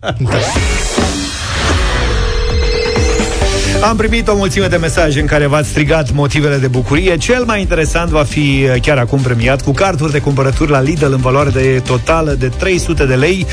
[3.82, 7.16] Am primit o mulțime de mesaje în care v-ați strigat motivele de bucurie.
[7.16, 11.12] Cel mai interesant va fi uh, chiar acum premiat cu carturi de cumpărături la Lidl
[11.12, 13.46] în valoare de totală de 300 de lei.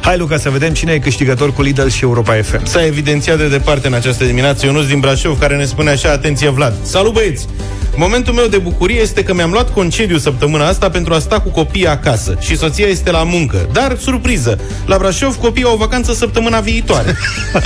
[0.00, 2.64] Hai, Luca, să vedem cine e câștigător cu Lidl și Europa FM.
[2.64, 6.48] S-a evidențiat de departe în această dimineață Ionuț din Brașov, care ne spune așa, atenție
[6.48, 6.74] Vlad.
[6.82, 7.46] Salut băieți!
[8.00, 11.48] Momentul meu de bucurie este că mi-am luat concediu săptămâna asta pentru a sta cu
[11.48, 13.68] copiii acasă și soția este la muncă.
[13.72, 17.16] Dar, surpriză, la Brașov copiii au o vacanță săptămâna viitoare.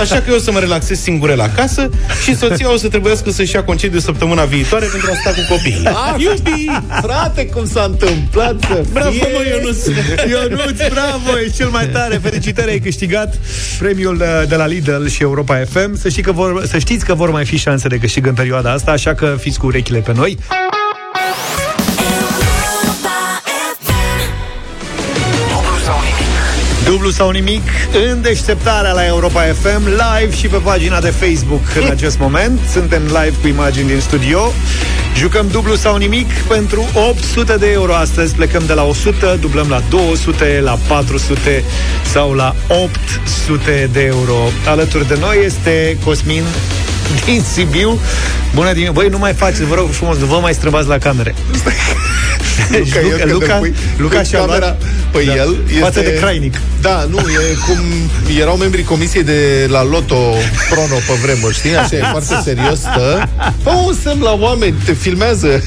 [0.01, 1.91] Așa că eu o să mă relaxez singure la casă
[2.24, 5.83] și soția o să trebuiască să-și ia concediu săptămâna viitoare pentru a sta cu copiii.
[5.85, 6.66] Ah, Iubi!
[7.03, 9.28] Frate, cum s-a întâmplat să Bravo, fie?
[9.33, 9.85] mă, Ionuț!
[10.30, 13.35] Ionuț, bravo, e cel mai tare Felicitări, ai câștigat
[13.78, 17.14] premiul uh, de la Lidl și Europa FM Să, știi că vor, să știți că
[17.14, 20.12] vor mai fi șanse de câștig în perioada asta Așa că fiți cu urechile pe
[20.14, 20.21] noi
[26.84, 27.62] Dublu sau nimic
[28.10, 32.58] în deșteptarea la Europa FM Live și pe pagina de Facebook în acest moment.
[32.72, 34.52] Suntem live cu imagini din studio.
[35.16, 38.34] Jucăm dublu sau nimic pentru 800 de euro astăzi.
[38.34, 41.64] Plecăm de la 100, dublăm la 200, la 400
[42.12, 44.36] sau la 800 de euro.
[44.66, 46.42] Alături de noi este Cosmin
[47.24, 47.98] din Sibiu
[48.54, 51.34] Bună dimineața, băi, nu mai faceți, vă rog frumos, nu vă mai străbați la camere
[52.70, 54.76] Deci Luca, eu Luca, când Luca, îl pui- Luca pui și-a camera luat
[55.10, 55.80] pe da, el este...
[55.80, 57.78] Față de Crainic Da, nu, e cum
[58.40, 60.34] erau membrii comisiei de la Loto
[60.70, 61.76] Prono pe vremuri, știi?
[61.76, 63.28] Așa e foarte serios, stă.
[63.62, 65.48] Fă un semn la oameni, te filmează.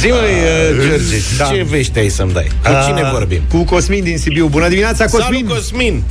[0.00, 1.44] Zi mă, uh, George, Da.
[1.44, 2.46] ce vești ai să-mi dai?
[2.62, 3.40] Cu cine Ah, vorbim?
[3.50, 6.02] Cu Cosmin din Sibiu Bună dimineața, Cosmin Salut, Cosmin!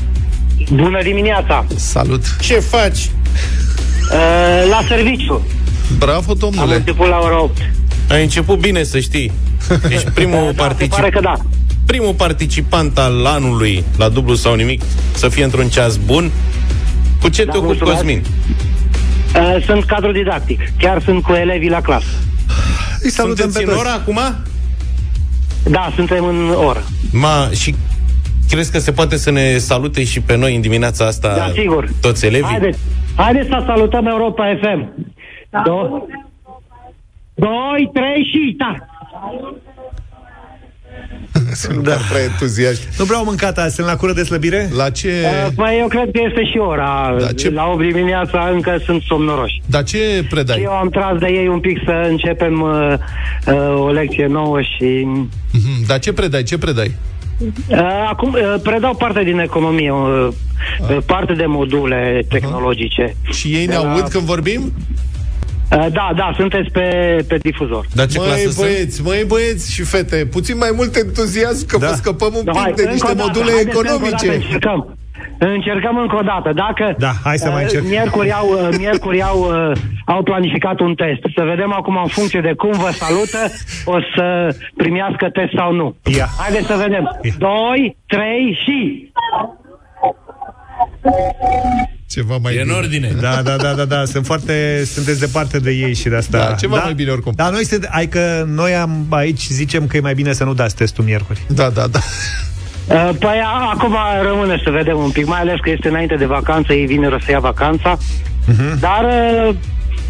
[0.74, 1.66] Bună dimineața!
[1.76, 2.24] Salut!
[2.42, 3.10] Ce faci?
[4.12, 4.18] Uh,
[4.70, 5.42] la serviciu.
[5.98, 6.76] Bravo, Am domnule!
[6.76, 7.58] început la ora 8.
[8.10, 9.32] Ai început bine, să știi.
[9.90, 10.94] Ești primul, Da, se particip...
[10.96, 11.34] pare că da.
[11.86, 14.82] primul participant al anului la dublu sau nimic
[15.14, 16.32] să fie într-un ceas bun.
[17.22, 17.98] Cu ce Da, te ocupi, mulțumesc.
[17.98, 18.24] Cosmin?
[19.36, 20.60] Uh, sunt cadru didactic.
[20.78, 22.06] Chiar sunt cu elevii la clasă.
[23.02, 23.80] Îi salutăm Sunteți pe în toți.
[23.88, 24.20] ora acum?
[25.64, 26.84] Da, suntem în oră.
[27.12, 27.76] Ma, și
[28.52, 31.90] crezi că se poate să ne salute și pe noi în dimineața asta Da, sigur.
[32.02, 32.46] toți elevii?
[32.50, 32.80] Haideți,
[33.16, 34.94] Haideți să salutăm Europa FM.
[35.50, 35.64] Da.
[35.66, 36.04] Do-
[37.34, 38.76] doi, trei și ta.
[41.54, 41.96] Sunt da.
[42.10, 42.82] prea entuziaști.
[42.98, 44.70] Nu prea au mâncat azi, sunt la cură de slăbire?
[44.76, 45.08] La ce...
[45.24, 47.16] Uh, Păi eu cred că este și ora.
[47.20, 49.62] Da, ce- La 8 dimineața încă sunt somnoroși.
[49.66, 50.62] Dar ce predai?
[50.64, 52.94] Eu am tras de ei un pic să începem uh,
[53.48, 55.06] uh, o lecție nouă și...
[55.54, 56.44] Mhm, Dar ce predai?
[56.44, 56.92] Ce predai?
[57.70, 57.80] Uh,
[58.10, 60.28] acum uh, predau parte din economie, uh,
[60.90, 63.16] uh, parte de module tehnologice.
[63.32, 64.62] Și ei ne De la- aud când vorbim?
[65.72, 66.86] Uh, da, da, sunteți pe,
[67.28, 67.86] pe difuzor.
[67.94, 71.88] Dar ce măi clasă băieți, măi băieți și fete, puțin mai mult entuziasm că da.
[71.88, 73.92] vă scăpăm un Da, pic hai, de încă niște o dată, module haideți că încă
[73.92, 74.26] o economice.
[74.28, 74.98] dată Încercăm.
[75.44, 76.50] Încercăm încă o dată.
[76.54, 77.84] Dacă Da, hai să mai uh, încerc.
[77.88, 81.22] miercuri, au, uh, miercuri au, uh, au planificat un test.
[81.36, 83.42] Să vedem acum în funcție de cum vă salută
[83.86, 85.96] o să primească test sau nu.
[86.18, 86.28] Ia.
[86.40, 87.20] Haideți să vedem.
[87.38, 89.10] Doi, trei și...
[92.10, 92.78] Ceva mai E în bine.
[92.78, 93.12] ordine.
[93.22, 96.38] Da, da, da, da, da, sunt foarte, sunteți departe de ei și de asta.
[96.38, 97.34] Da, ceva mai bine oricum.
[97.36, 100.54] Dar noi, sunt, ai că noi am, aici zicem că e mai bine să nu
[100.54, 101.42] dați testul miercuri.
[101.48, 102.00] Da, da, da.
[102.92, 106.26] Uh, Păi a- acum rămâne să vedem un pic, mai ales că este înainte de
[106.26, 107.98] vacanță, ei vineri o să ia vacanța,
[108.80, 109.04] dar
[109.48, 109.56] uh,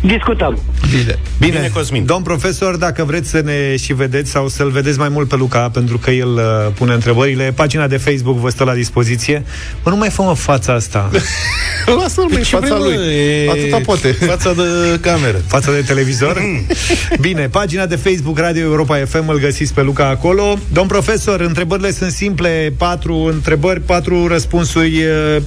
[0.02, 0.60] discutăm.
[0.90, 1.20] Bine.
[1.40, 2.06] Bine, Bine, Cosmin.
[2.06, 5.70] Domn profesor, dacă vreți să ne și vedeți sau să-l vedeți mai mult pe Luca,
[5.70, 6.42] pentru că el uh,
[6.74, 9.44] pune întrebările, pagina de Facebook vă stă la dispoziție.
[9.84, 11.10] Mă, nu mai fă mă fața asta.
[12.02, 12.96] Lasă-l mai Ce fața vrei, lui.
[12.96, 14.12] mă, e Atâta poate.
[14.34, 14.64] Fața de
[15.02, 15.42] cameră.
[15.48, 16.42] Fața de televizor?
[17.20, 20.58] Bine, pagina de Facebook Radio Europa FM îl găsiți pe Luca acolo.
[20.74, 25.42] Domn profesor, întrebările sunt simple, patru întrebări, patru răspunsuri uh,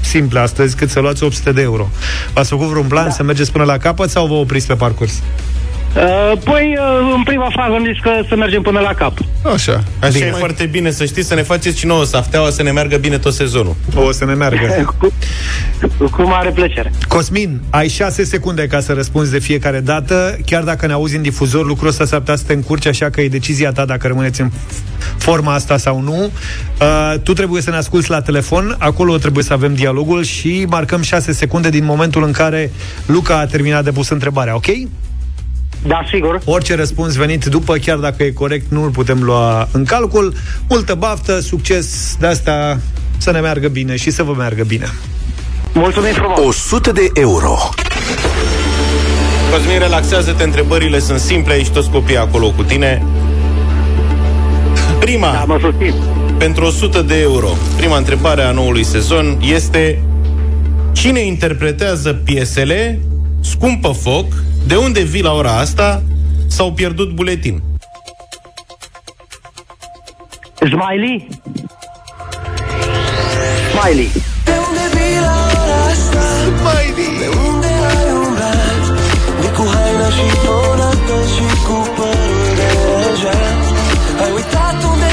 [0.00, 1.88] simple astăzi, cât să luați 800 de euro.
[2.32, 3.10] V-ați făcut vreun plan da.
[3.10, 5.22] să mergeți până la capăt sau vă opriți pe parcurs?
[5.96, 9.18] Uh, Păi, uh, în prima fază am zis că să mergem până la cap.
[9.54, 9.82] Așa.
[10.00, 10.26] Așa Bine.
[10.26, 13.18] e foarte bine să știți, să ne faceți și nouă safteaua să ne meargă bine
[13.18, 13.76] tot sezonul.
[13.94, 14.84] O să ne meargă.
[14.98, 15.12] cu,
[16.10, 16.92] cu mare plăcere.
[17.08, 20.38] Cosmin, ai 6 secunde ca să răspunzi de fiecare dată.
[20.46, 23.20] Chiar dacă ne auzi în difuzor, lucrul ăsta s-ar putea să te încurci, așa că
[23.20, 24.50] e decizia ta dacă rămâneți în
[25.16, 26.30] forma asta sau nu.
[26.80, 31.02] Uh, tu trebuie să ne asculți la telefon, acolo trebuie să avem dialogul și marcăm
[31.02, 32.70] 6 secunde din momentul în care
[33.06, 34.66] Luca a terminat de pus întrebarea, ok?
[35.86, 36.40] Da, sigur.
[36.44, 40.34] Orice răspuns venit după, chiar dacă e corect, nu îl putem lua în calcul.
[40.68, 42.80] Multă baftă, succes de asta
[43.18, 44.86] să ne meargă bine și să vă meargă bine.
[45.72, 46.38] Mulțumim frumos.
[46.46, 47.58] 100 de euro.
[49.52, 53.02] Cosmin, relaxează-te, întrebările sunt simple, aici toți copiii acolo cu tine.
[55.00, 55.94] Prima, Da, mă susțin.
[56.38, 60.02] pentru 100 de euro, prima întrebare a noului sezon este
[60.92, 63.00] Cine interpretează piesele
[63.40, 64.26] Scumpă foc,
[64.66, 66.02] de unde vii la ora asta,
[66.46, 67.62] s-au pierdut buletin?
[70.54, 71.28] Smiley?
[73.70, 74.10] Smiley.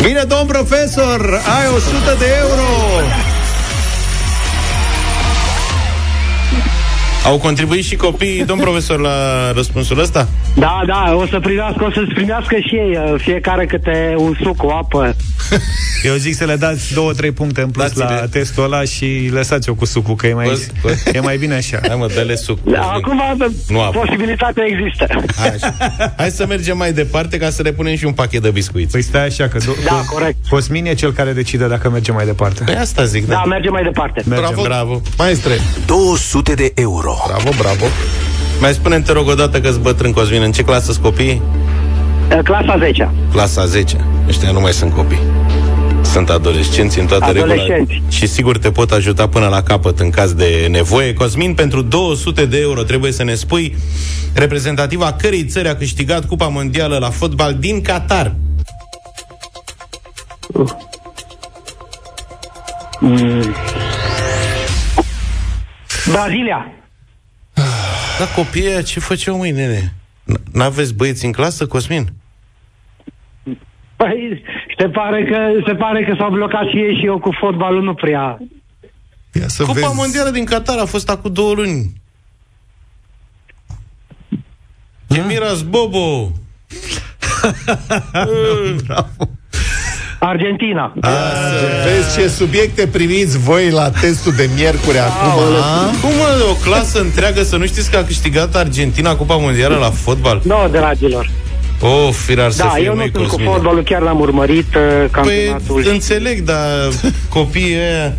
[0.02, 3.37] Bine, domn profesor, ai 100 de euro!
[7.26, 10.28] Au contribuit și copiii, domn profesor, la răspunsul ăsta?
[10.56, 14.64] Da, da, o să primească, o să-ți primească și ei, uh, fiecare câte un suc,
[14.64, 15.16] o apă.
[16.04, 18.04] Eu zic să le dați 2-3 puncte în plus Dați-le.
[18.04, 20.96] la testul ăla și lăsați-o cu sucul, că e mai, Bă, bă.
[21.14, 21.80] e mai bine așa.
[21.88, 22.60] Hai mă, dă-le suc.
[22.64, 23.22] Da, acum
[23.68, 24.00] Nu apă.
[24.00, 25.08] posibilitatea există.
[25.38, 25.76] Hai, așa.
[26.18, 28.92] Hai să mergem mai departe ca să le punem și un pachet de biscuiți.
[28.92, 30.36] Păi stai așa, că do- Da, corect.
[30.50, 32.64] Cosmin e cel care decide dacă merge mai departe.
[32.64, 33.34] Păi asta zic, da.
[33.34, 34.22] Da, mergem mai departe.
[34.26, 34.48] Mergem.
[34.48, 34.62] Bravo.
[34.62, 35.02] Bravo.
[35.18, 35.54] Maestre.
[35.86, 37.07] 200 de euro.
[37.28, 37.86] Bravo, bravo.
[38.60, 41.42] Mai spune te rog o dată că-s bătrân, Cosmin, în ce clasă sunt copii?
[42.32, 44.06] Uh, Clasa 10 Clasa 10.
[44.28, 45.20] Ăștia nu mai sunt copii.
[46.02, 48.02] Sunt adolescenți în toată regula Adolescenți.
[48.10, 51.14] și sigur te pot ajuta până la capăt în caz de nevoie.
[51.14, 53.76] Cosmin, pentru 200 de euro trebuie să ne spui
[54.34, 58.36] reprezentativa cărei țări a câștigat Cupa Mondială la fotbal din Qatar.
[63.00, 63.56] Mm.
[66.12, 66.77] Brazilia.
[68.20, 69.94] Da, copiii ăia ce făceau mâine, nene?
[70.32, 72.08] N- N-aveți băieți în clasă, Cosmin?
[73.96, 74.44] Păi,
[74.78, 77.94] se pare că, se pare că s-au blocat și ei și eu cu fotbalul nu
[77.94, 78.38] prea.
[79.32, 79.96] Ia să Cupa vezi.
[79.96, 81.94] Mondială din Qatar a fost acum două luni.
[85.08, 86.32] Emiras Bobo!
[90.28, 90.94] Argentina.
[91.04, 95.42] Ia să vezi ce subiecte primiți voi la testul de miercuri acum.
[95.62, 95.86] a?
[96.02, 99.90] Cum mă, o clasă întreagă să nu știți că a câștigat Argentina Cupa Mondială la
[99.90, 100.42] fotbal?
[100.44, 101.30] Nu, dragilor.
[101.82, 103.50] Oh, firar să Da, fie, eu nu măi, sunt cu Cosmine.
[103.52, 105.84] fotbalul, chiar l-am urmărit uh, Păi, campionatul.
[105.90, 106.68] înțeleg, dar
[107.30, 108.14] copiii ăia...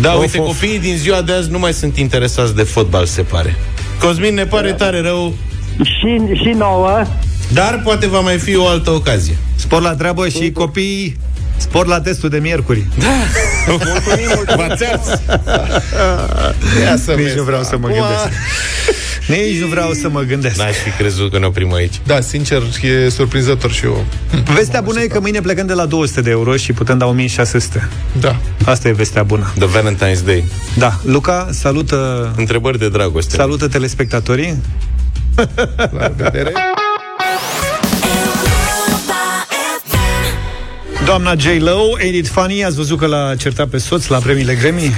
[0.00, 0.46] Da, Of, uite, of.
[0.46, 3.56] copiii din ziua de azi nu mai sunt interesați de fotbal, se pare.
[4.00, 5.32] Cosmin, ne pare tare rău.
[5.82, 7.02] Și, și nouă.
[7.52, 9.36] Dar poate va mai fi o altă ocazie.
[9.56, 11.18] Spor la treabă și copiii
[11.56, 12.86] spor la testul de miercuri.
[14.56, 15.06] V-ați ars.
[16.82, 17.36] Ia să Nici vezi.
[17.36, 18.38] nu vreau să mă Acum- gândesc.
[19.28, 20.56] Nici nu vreau să mă gândesc.
[20.56, 21.94] N-aș fi crezut că ne oprim aici.
[22.06, 24.04] Da, sincer, e surprinzător și eu.
[24.54, 27.88] Vestea bună e că mâine plecăm de la 200 de euro și putem da 1600.
[28.20, 28.36] Da.
[28.64, 29.52] Asta e vestea bună.
[29.58, 30.44] The Valentine's Day.
[30.78, 30.92] Da.
[31.02, 33.36] Luca, salută, Întrebări de dragoste.
[33.36, 34.56] salută telespectatorii.
[35.98, 36.52] La vedere.
[41.06, 44.92] Doamna J-Lo, Ain't It Funny, ați văzut că l-a certat pe soț la premiile Grammy?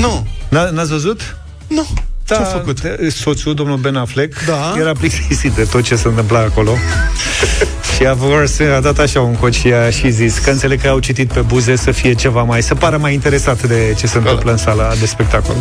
[0.00, 0.26] Nu.
[0.48, 1.36] N- N-ați văzut?
[1.68, 1.86] Nu.
[2.32, 2.80] Da, Ce-a făcut?
[2.80, 4.74] de- Soțul, domnul Ben Affleck, Da.
[4.80, 6.76] era plictisit de tot ce se întâmpla acolo.
[7.96, 10.88] și a, făcut, a dat așa un coci și a și zis că înțeleg că
[10.88, 14.18] au citit pe buze să fie ceva mai, să pară mai interesat de ce se
[14.18, 15.54] întâmplă în sala de spectacol.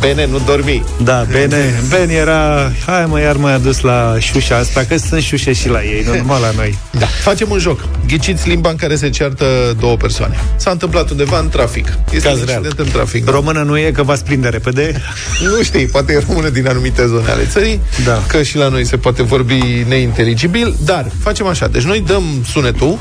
[0.00, 0.84] Bine, nu dormi.
[1.02, 5.52] Da, Bene, Ben era, hai mă, iar m-a adus la șușa asta, că sunt șușe
[5.52, 6.78] și la ei, nu numai la noi.
[6.90, 7.06] Da.
[7.06, 7.80] Facem un joc.
[8.06, 9.44] Ghiciți limba în care se ceartă
[9.80, 10.36] două persoane.
[10.56, 11.98] S-a întâmplat undeva în trafic.
[12.10, 12.56] Este Caz un real.
[12.64, 13.28] incident în trafic.
[13.28, 15.02] Română nu e, că v-ați prinde repede.
[15.42, 18.22] Nu știi, poate e română din anumite zone ale țării, Da.
[18.28, 21.66] că și la noi se poate vorbi neinteligibil, dar facem așa.
[21.68, 22.98] Deci noi dăm sunetul,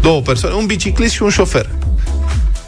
[0.00, 1.68] două persoane, un biciclist și un șofer.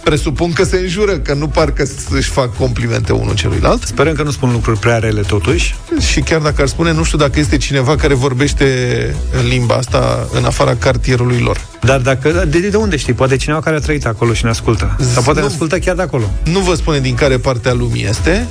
[0.04, 3.82] Presupun că se înjură, că nu par că își fac complimente unul celuilalt.
[3.82, 5.74] Sperăm că nu spun lucruri prea rele totuși.
[6.10, 8.66] Și chiar dacă ar spune, nu știu dacă este cineva care vorbește
[9.48, 11.60] limba asta în afara cartierului lor.
[11.80, 13.12] Dar dacă, de, de unde știi?
[13.12, 14.96] Poate cineva care a trăit acolo și ne ascultă.
[15.12, 15.52] Sau poate ne Nu.
[15.52, 16.30] ascultă chiar de acolo.
[16.44, 18.46] Nu vă spune din care parte a lumii este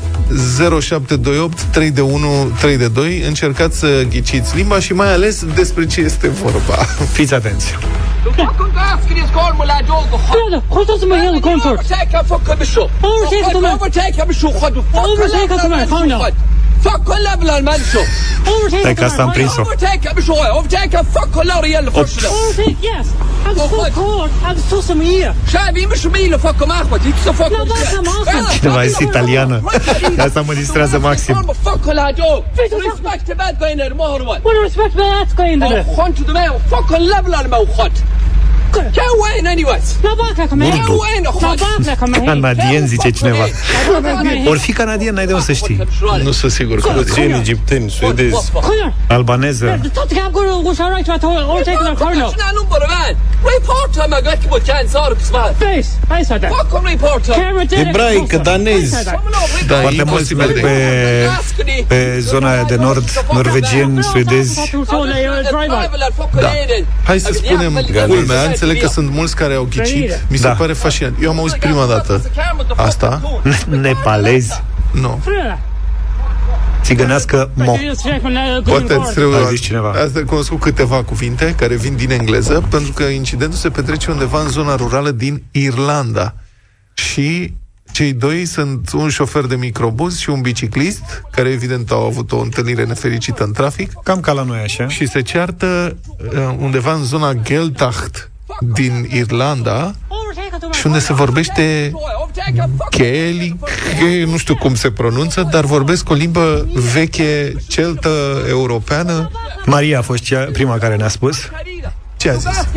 [0.80, 5.86] 0728 3 de 1 3 de 2 Încercați să ghiciți limba și mai ales despre
[5.86, 6.76] ce este vorba
[7.14, 7.76] Fiți atenți
[8.24, 9.82] خودت فقط کن کار اسکری اسکول مولر
[13.62, 14.32] من فوتاک یاب
[16.84, 18.06] Fuck, kolla på alla människor!
[18.84, 19.80] Tänkte han prins och...
[19.80, 22.24] Tänka på så, och tänka fuck, kolla vad det gäller först.
[22.24, 23.08] Yes,
[23.46, 25.34] I'm so cold, I'm so som er.
[25.52, 27.02] Șabi, mi smilo, fuck, om ahmad.
[28.60, 29.64] Cineva este italiană.
[30.20, 31.56] Asta mă distrează maxim.
[31.64, 32.44] Fuck, kolla, do!
[32.58, 34.26] Respect, bad, gå in i det, må ha det.
[34.64, 35.86] Respect, bad, gå in i det.
[35.88, 37.90] Och skönt du med, fuck, kolla på.
[38.80, 39.96] Hawaiian anyways.
[40.82, 41.26] Hawaiian
[42.26, 43.44] Canadien, zice cineva.
[44.50, 45.88] Or fi canadien, n-ai de unde să știi.
[46.24, 46.80] Nu sunt sigur.
[46.80, 48.32] Călățeni, egipteni, Suedez,
[49.08, 49.80] Albaneză.
[57.88, 58.90] Ebraică, danez.
[59.68, 61.28] Da, Foarte mulți merg pe,
[61.88, 64.60] pe zona aia de nord, norvegieni, suedezi.
[66.42, 66.52] Da.
[67.04, 67.74] Hai să spunem
[68.08, 70.26] culmea, înțeleg că sunt mulți care au ghicit.
[70.28, 70.54] Mi se Da.
[70.54, 71.16] pare fascinant.
[71.22, 72.22] Eu am auzit prima dată
[72.76, 73.42] asta.
[73.70, 74.64] Nepalezi.
[74.92, 75.22] Nu.
[76.82, 77.78] Țigănească mo.
[78.64, 79.90] Poate îți trebuie A zis cineva.
[79.90, 84.48] Asta cunoscut câteva cuvinte care vin din engleză Pentru că incidentul se petrece undeva în
[84.48, 86.36] zona rurală din Irlanda.
[86.94, 87.54] Și
[87.92, 92.40] cei doi sunt un șofer de microbuz și un biciclist Care evident au avut o
[92.40, 93.92] întâlnire nefericită în trafic.
[94.04, 94.88] Cam ca la noi așa.
[94.88, 99.94] și se ceartă uh, undeva în zona Geltacht din Irlanda
[100.72, 101.92] și unde se vorbește
[102.98, 103.56] Gaelic,
[104.26, 108.10] nu știu cum se pronunță, dar vorbesc o limbă veche, celtă,
[108.50, 109.32] europeană.
[109.66, 111.50] Maria a fost cea, prima care ne-a spus.
[112.18, 112.68] Ce a zis?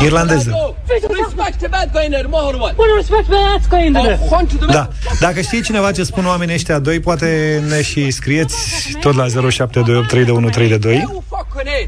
[0.00, 0.74] Irlandeză.
[0.88, 2.74] Respect the bad guy in there, more one.
[2.76, 4.18] What respect for that guy in there?
[4.22, 4.88] Oh, hunt to the Da.
[5.20, 8.56] Dacă știi cineva ce spun oamenii ăștia doi, poate ne și scrieți
[9.00, 11.24] tot la 0728 321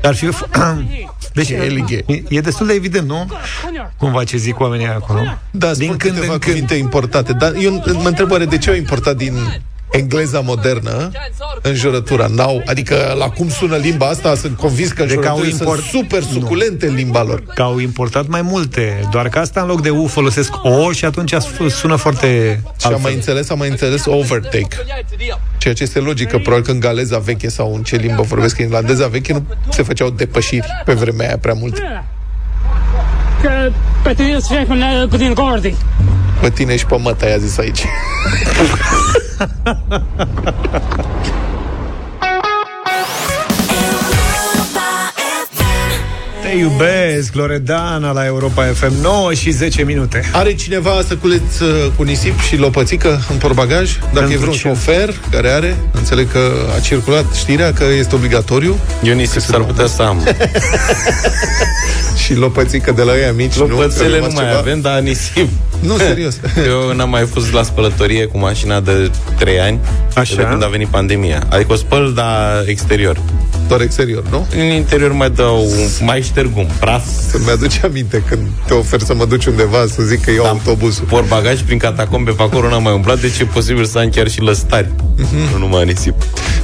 [0.02, 0.26] Ar fi...
[1.32, 3.30] Deci, e, e destul de evident, nu?
[3.96, 5.20] Cumva ce zic oamenii acolo.
[5.50, 6.42] Da, spun Din când câteva în când.
[6.52, 7.72] cuvinte importate, dar eu
[8.02, 9.32] mă întreb oare de ce au importat din
[9.92, 11.10] engleza modernă
[11.62, 12.26] înjurătura.
[12.26, 15.88] N-au, adică la cum sună limba asta, sunt convins că De că au înjurăturile import-
[15.90, 17.42] sunt super suculente în limba lor.
[17.54, 21.04] Că au importat mai multe, doar că asta în loc de U folosesc O și
[21.04, 21.34] atunci
[21.68, 22.26] sună foarte
[22.80, 23.12] Și am mai altfel.
[23.14, 24.76] înțeles, am mai înțeles overtake.
[25.58, 28.58] Ceea ce este logic, că probabil că în galeza veche sau în ce limbă vorbesc
[28.58, 31.78] în irlandeza veche nu se făceau depășiri pe vremea aia prea mult.
[34.02, 35.74] But the respect for that good in Gordy.
[36.40, 37.84] Pe tine și pe măta, i-a zis aici.
[46.42, 50.30] Te iubesc, Loredana la Europa FM 9 și 10 minute.
[50.32, 53.98] Are cineva săculeț uh, cu nisip și lopățică în portbagaj?
[53.98, 54.58] Dacă Pentru e vreun ce?
[54.58, 58.76] șofer care are, înțeleg că a circulat știrea că este obligatoriu.
[59.02, 60.22] Eu nisip s-ar putea să am.
[62.24, 64.26] și lopățică de la ei mici, Lopățele nu?
[64.26, 65.48] nu, mai avem, dar nisip.
[65.80, 66.40] Nu, serios.
[66.66, 69.78] Eu n-am mai fost la spălătorie cu mașina de 3 ani,
[70.14, 70.34] Așa.
[70.34, 71.42] de când a venit pandemia.
[71.48, 73.20] Adică o spăl, dar exterior.
[73.68, 74.46] Doar exterior, nu?
[74.56, 75.66] În interior mai dau,
[76.00, 77.06] mai șterg un praf.
[77.30, 81.04] Să-mi aduce aminte când te ofer să mă duci undeva să zic că iau autobuzul.
[81.04, 84.28] Por bagaj prin catacombe pe acolo n-am mai umblat, deci e posibil să am chiar
[84.28, 84.88] și lăstari.
[85.52, 86.14] Nu numai nisip.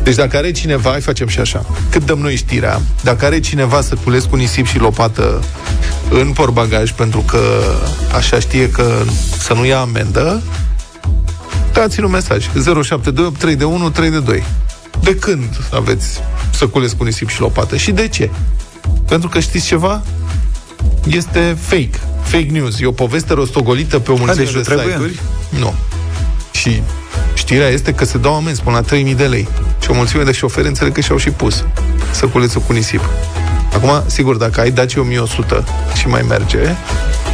[0.02, 1.64] Deci dacă are cineva, hai facem și așa.
[1.90, 5.42] Cât dăm noi știrea, dacă are cineva să culesc cu nisip și lopată
[6.10, 7.40] în portbagaj pentru că
[8.14, 8.92] așa știe că
[9.38, 10.42] să nu ia amendă,
[11.72, 12.44] dați-l un mesaj.
[12.44, 14.42] 0728 3 de 1 3 de 2.
[15.00, 17.76] De când aveți să culesc cu nisip și lopată?
[17.76, 18.30] Și de ce?
[19.08, 20.02] Pentru că știți ceva?
[21.06, 22.00] Este fake.
[22.22, 22.80] Fake news.
[22.80, 24.86] E o poveste rostogolită pe o mulțime deci de nu trebuie?
[24.86, 25.20] site-uri.
[25.48, 25.74] Nu.
[26.50, 26.82] Și
[27.34, 29.48] știrea este că se dau amenzi până la 3000 de lei.
[29.82, 31.64] Și o mulțime de șoferi înțeleg că și-au și pus
[32.10, 33.00] să culețul cu nisip.
[33.72, 36.58] Acum, sigur, dacă ai Dacia 1100 și mai merge,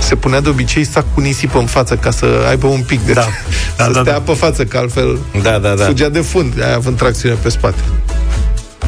[0.03, 3.13] se punea de obicei sac cu nisip în față ca să aibă un pic de...
[3.13, 3.21] Da,
[3.77, 4.21] da, să da, stea da.
[4.21, 5.85] pe față, că altfel Da, da, da.
[5.85, 7.81] fugea de fund, aia având tracțiune pe spate.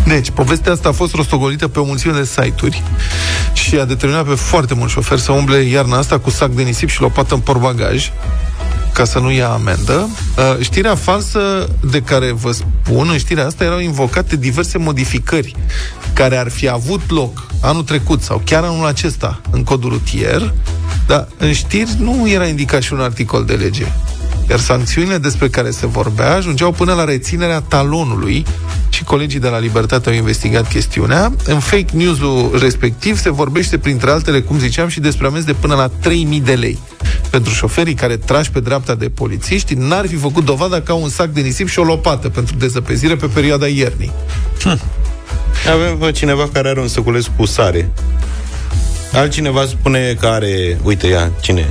[0.06, 2.82] Deci, povestea asta a fost rostogolită pe o mulțime de site-uri
[3.52, 6.88] și a determinat pe foarte mulți șoferi să umble iarna asta cu sac de nisip
[6.88, 8.10] și lopată în portbagaj
[8.92, 10.08] ca să nu ia amendă.
[10.36, 15.56] Uh, știrea falsă de care vă spun, în știrea asta erau invocate diverse modificări
[16.12, 20.54] care ar fi avut loc anul trecut sau chiar anul acesta în codul rutier,
[21.06, 23.86] dar în știri nu era indicat și un articol de lege.
[24.50, 28.44] Iar sancțiunile despre care se vorbea ajungeau până la reținerea talonului
[28.88, 31.32] și colegii de la Libertate au investigat chestiunea.
[31.44, 35.74] În fake news-ul respectiv se vorbește, printre altele, cum ziceam, și despre amenzi de până
[35.74, 36.78] la 3000 de lei.
[37.30, 41.28] Pentru șoferii care trași pe dreapta de polițiști, n-ar fi făcut dovada ca un sac
[41.28, 44.12] de nisip și o lopată pentru dezăpezire pe perioada iernii.
[45.72, 47.90] Avem bă, cineva care are un săculeț cu sare.
[49.14, 50.78] Altcineva spune că are...
[50.82, 51.66] Uite, ia, cine?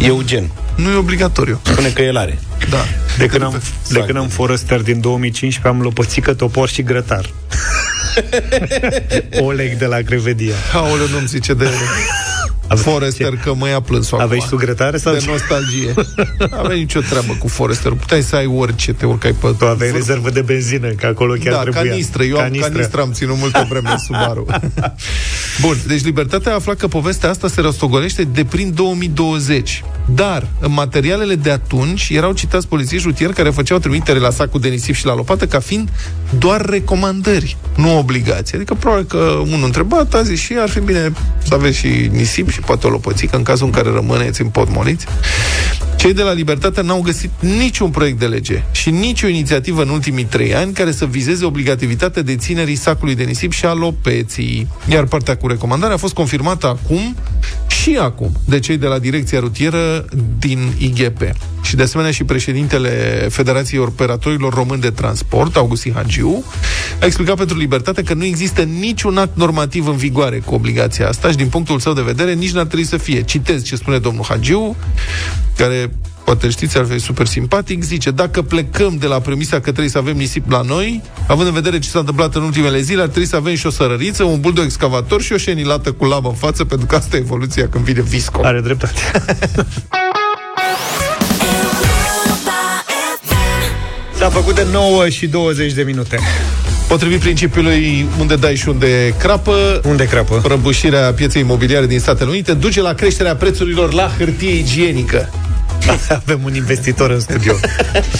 [0.00, 0.50] Eugen.
[0.76, 1.60] Nu e obligatoriu.
[1.62, 2.38] Spune că el are.
[2.70, 2.84] Da.
[3.18, 7.30] De când am, de când am Forester din 2015 am lopățică, topor și grătar.
[9.46, 10.54] Oleg de la Crevedia.
[10.72, 11.68] Aoleu, nu-mi zice de
[12.68, 14.58] Forester că mă ia plânsul Aveai acum.
[14.58, 15.30] și tu grătare sau De ce?
[15.30, 15.94] nostalgie.
[16.60, 17.92] Aveai nicio treabă cu Forester.
[17.92, 19.54] Puteai să ai orice, te urcai pe...
[19.58, 21.82] Tu aveai rezervă de benzină, că acolo chiar da, trebuia.
[21.82, 22.22] canistră.
[22.24, 22.66] Eu canistră.
[22.66, 24.46] am canistră, am ținut multă vreme în Subaru.
[25.62, 29.84] Bun, deci Libertatea a aflat că povestea asta se rostogolește de prin 2020.
[30.14, 34.68] Dar, în materialele de atunci, erau citați polițiști rutieri care făceau trimitere la sacul de
[34.68, 35.88] nisip și la lopată ca fiind
[36.38, 38.56] doar recomandări, nu obligații.
[38.56, 41.12] Adică, probabil că unul întrebat a zis și ar fi bine
[41.48, 45.06] să aveți și nisip și poate o lopățică în cazul în care rămâneți împotmoliți.
[45.96, 50.24] Cei de la Libertate n-au găsit niciun proiect de lege și nicio inițiativă în ultimii
[50.24, 54.68] trei ani care să vizeze obligativitatea deținerii sacului de nisip și a lopeții.
[54.88, 57.16] Iar partea cu recomandarea a fost confirmată acum
[57.66, 60.04] și acum de cei de la Direcția Rutieră
[60.38, 61.20] din IGP.
[61.62, 62.90] Și de asemenea și președintele
[63.30, 66.44] Federației Operatorilor Români de Transport, Augustin Hagiu,
[67.00, 71.30] a explicat pentru Libertate că nu există niciun act normativ în vigoare cu obligația asta
[71.30, 73.22] și din punctul său de vedere nici n-ar trebui să fie.
[73.22, 74.76] Citez ce spune domnul Hagiu,
[75.56, 75.90] care
[76.24, 79.98] poate știți, ar fi super simpatic, zice, dacă plecăm de la premisa că trebuie să
[79.98, 83.28] avem nisip la noi, având în vedere ce s-a întâmplat în ultimele zile, ar trebui
[83.28, 86.64] să avem și o sărăriță, un buldo excavator și o șenilată cu lamă în față,
[86.64, 88.40] pentru că asta e evoluția când vine visco.
[88.44, 89.00] Are dreptate.
[94.18, 96.18] S-a făcut de 9 și 20 de minute.
[96.88, 100.40] Potrivit principiului unde dai și unde crapă, unde crapă?
[100.42, 105.30] prăbușirea pieței imobiliare din Statele Unite duce la creșterea prețurilor la hârtie igienică.
[106.22, 107.54] Avem un investitor în studio.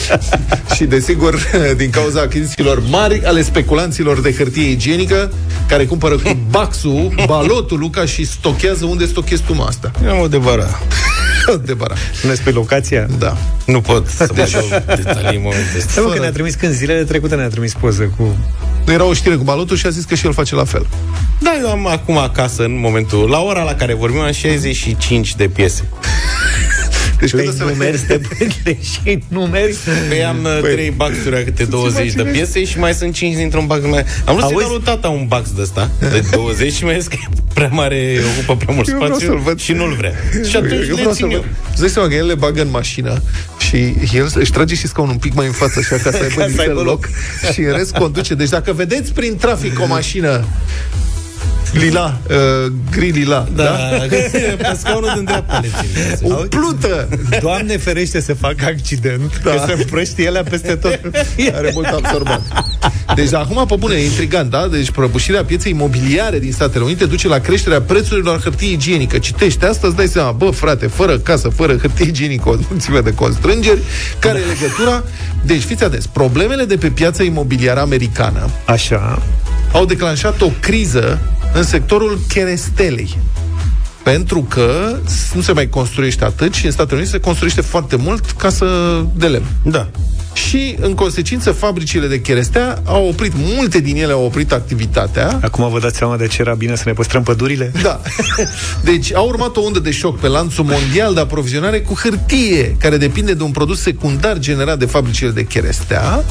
[0.75, 1.39] și desigur,
[1.77, 5.33] din cauza achizițiilor mari ale speculanților de hârtie igienică,
[5.69, 9.91] care cumpără cu baxul, balotul, ca și stochează unde stochezi tu mă asta.
[10.05, 10.67] Eu am o devara.
[11.65, 11.95] Debara.
[12.15, 13.07] Spuneți pe locația?
[13.19, 13.37] Da.
[13.67, 15.91] Nu pot să mă dau detalii în momentul ăsta.
[15.91, 18.37] Stai mă, că ne-a trimis când zilele trecute ne-a trimis poză cu...
[18.87, 20.87] Era o știre cu balotul și a zis că și el face la fel.
[21.41, 25.49] Da, eu am acum acasă, în momentul, la ora la care vorbim, am 65 de
[25.49, 25.85] piese.
[27.21, 29.77] Deci le numeri stepele și numeri.
[30.09, 33.85] Păi am păi, 3 baxuri câte 20 de piese și mai sunt 5 dintr-un bax.
[33.85, 34.05] Mai...
[34.25, 37.07] Am vrut să-i dau lui tata un bax de ăsta, de 20 și mi-a zis
[37.07, 39.61] că e prea mare, ocupă prea mult Eu vreau spațiu să-l văd.
[39.61, 40.13] și nu-l vrea.
[40.49, 41.45] Și atunci eu le vreau țin să eu.
[41.71, 43.23] Îți dai seama că el le bagă în mașină
[43.59, 46.35] și el își trage și scaunul un pic mai în față, așa ca să aibă
[46.35, 47.09] să aibă niște loc
[47.53, 48.35] și în rest conduce.
[48.35, 50.45] Deci dacă vedeți prin trafic o mașină
[51.75, 53.47] Lila, uh, gri lila.
[53.55, 53.71] Da, da?
[54.71, 55.69] pe scaunul din dreapta le
[56.17, 56.31] țin.
[56.31, 57.09] Umplută!
[57.41, 59.51] Doamne ferește să fac accident, da.
[59.51, 61.01] că se împrăștie ele peste tot.
[61.55, 62.43] Are mult absorbant.
[63.15, 64.69] Deci, acum, pe bune, e intrigant, da?
[64.69, 69.19] Deci, prăbușirea pieței imobiliare din Statele Unite duce la creșterea prețurilor hârtie igienică.
[69.19, 73.15] Citește asta, îți dai seama, bă, frate, fără casă, fără hârtie igienică, o mulțime de
[73.15, 73.81] constrângeri,
[74.19, 75.05] care e legătura?
[75.45, 79.23] Deci, fiți atenți, problemele de pe piața imobiliară americană Așa.
[79.75, 81.21] Au declanșat o criză
[81.55, 83.19] în sectorul cherestelei.
[84.03, 84.97] Pentru că
[85.35, 88.67] nu se mai construiește atât și în Statele Unite se construiește foarte mult casă
[89.15, 89.47] de lemn.
[89.63, 89.89] Da.
[90.33, 95.39] Și, în consecință, fabricile de cherestea au oprit, multe din ele au oprit activitatea.
[95.43, 97.73] Acum vă dați seama de ce era bine să ne păstrăm pădurile?
[97.83, 98.01] Da.
[98.91, 102.97] Deci a urmat o undă de șoc pe lanțul mondial de aprovizionare cu hârtie, care
[102.97, 106.25] depinde de un produs secundar generat de fabricile de cherestea.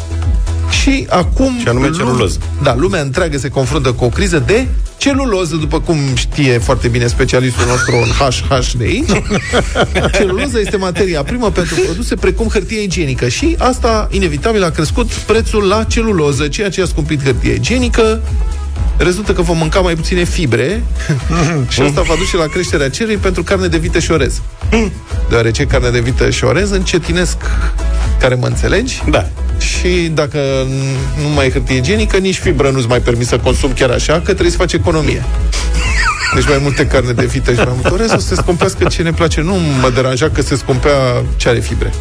[0.81, 1.57] Și acum...
[1.59, 2.37] Și anume celuloză.
[2.63, 4.67] Da, lumea întreagă se confruntă cu o criză de
[4.97, 9.23] celuloză, după cum știe foarte bine specialistul nostru în HH de aici.
[10.17, 15.67] Celuloză este materia primă pentru produse precum hârtie igienică și asta, inevitabil, a crescut prețul
[15.67, 18.21] la celuloză, ceea ce a scumpit hârtie igienică,
[18.97, 20.83] rezultă că vom mânca mai puține fibre
[21.69, 24.41] și asta va duce la creșterea cererii pentru carne de vită și orez.
[25.29, 27.37] Deoarece carne de vită și orez încetinesc
[28.19, 29.01] care mă înțelegi?
[29.09, 29.29] Da.
[29.57, 30.39] Și dacă
[31.21, 34.21] nu mai e hârtie igienică, nici fibră nu-ți mai permis să consumi chiar așa, că
[34.21, 35.23] trebuie să faci economie.
[36.35, 39.01] Deci mai multe carne de vită și mai multe orez, o să se scumpească ce
[39.01, 39.41] ne place.
[39.41, 41.93] Nu mă deranja că se scumpea ce are fibre.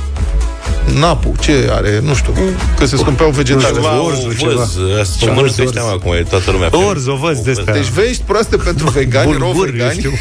[0.99, 2.33] Napul, ce are, nu știu,
[2.79, 3.75] că se scumpeau vegetale.
[3.75, 4.79] Ceva, Orzul, o văz,
[5.19, 6.87] ce mănâncă ăștia, mă, acum, e toată lumea.
[6.89, 7.73] Orz, o văz de astea.
[7.73, 9.99] Deci vești proaste pentru vegani, rău Bulgur, vegani.
[9.99, 10.13] știu.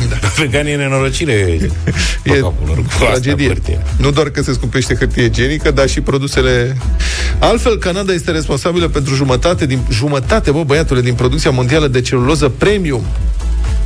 [0.36, 1.58] Veganii e nenorocire.
[2.22, 2.42] E
[2.98, 3.58] tragedie.
[3.96, 6.76] Nu doar că se scumpește hârtie igienică, dar și produsele...
[7.38, 12.48] Altfel, Canada este responsabilă pentru jumătate, din, jumătate, bă, băiatule, din producția mondială de celuloză
[12.48, 13.04] premium.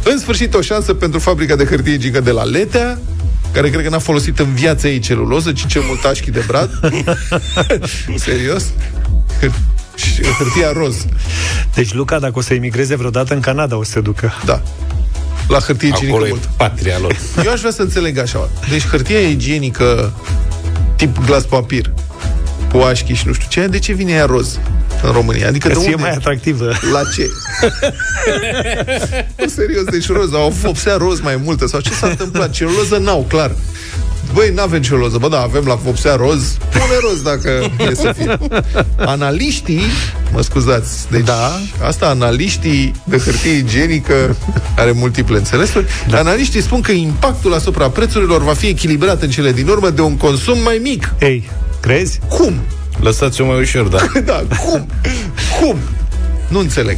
[0.02, 2.98] În sfârșit, o șansă pentru fabrica de hârtie igienică de la Letea,
[3.56, 6.70] care cred că n-a folosit în viața ei celuloză, ci cel mult așchi de brad.
[8.16, 8.64] Serios?
[9.40, 11.06] Hâr- și hârtia roz.
[11.74, 14.32] Deci Luca, dacă o să emigreze vreodată în Canada, o să se ducă.
[14.44, 14.62] Da.
[15.48, 16.48] La hârtie igienică Acolo e mult.
[16.56, 17.16] patria lor.
[17.44, 18.48] Eu aș vrea să înțeleg așa.
[18.70, 20.12] Deci hârtia igienică
[20.96, 21.92] tip glas papir
[22.72, 24.58] cu așchi și nu știu ce, de ce vine ea roz
[25.02, 25.48] în România?
[25.48, 26.02] Adică Că de ție unde?
[26.02, 26.72] mai atractivă.
[26.92, 27.30] La ce?
[29.38, 32.50] Nu, serios, deci roz, au vopsea roz mai multă sau ce s-a întâmplat?
[32.50, 33.50] Celuloză n-au, clar.
[34.32, 35.18] Băi, n-avem celuloză.
[35.18, 36.56] Bă, da, avem la vopsea roz.
[36.70, 38.38] Pune roz dacă e să fie.
[38.96, 39.80] Analiștii,
[40.32, 41.60] mă scuzați, deci da.
[41.82, 44.36] asta analiștii de hârtie igienică
[44.76, 45.86] are multiple înțelesuri.
[46.08, 46.18] Da.
[46.18, 50.16] Analiștii spun că impactul asupra prețurilor va fi echilibrat în cele din urmă de un
[50.16, 51.14] consum mai mic.
[51.18, 52.20] Ei, crezi?
[52.28, 52.54] Cum?
[53.00, 53.98] Lăsați-o mai ușor, da.
[54.24, 54.86] Da, cum?
[55.60, 55.78] Cum?
[56.48, 56.96] Nu înțeleg.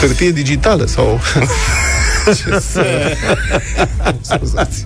[0.00, 1.20] Hârtie digitală sau...
[2.36, 3.16] Ce să...
[4.20, 4.84] Scuzați.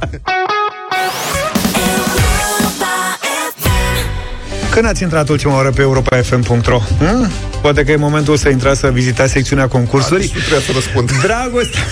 [4.71, 6.81] Când ați intrat ultima oară pe europa.fm.ro?
[6.99, 7.31] Hmm?
[7.63, 10.31] Poate că e momentul să intrați să vizitați secțiunea concursuri.
[10.35, 11.11] Nu trebuie să răspund.
[11.27, 11.83] Dragostea...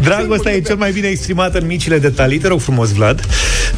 [0.00, 2.38] Dragostea e cel mai bine exprimată în micile detalii.
[2.38, 3.20] Te rog frumos, Vlad.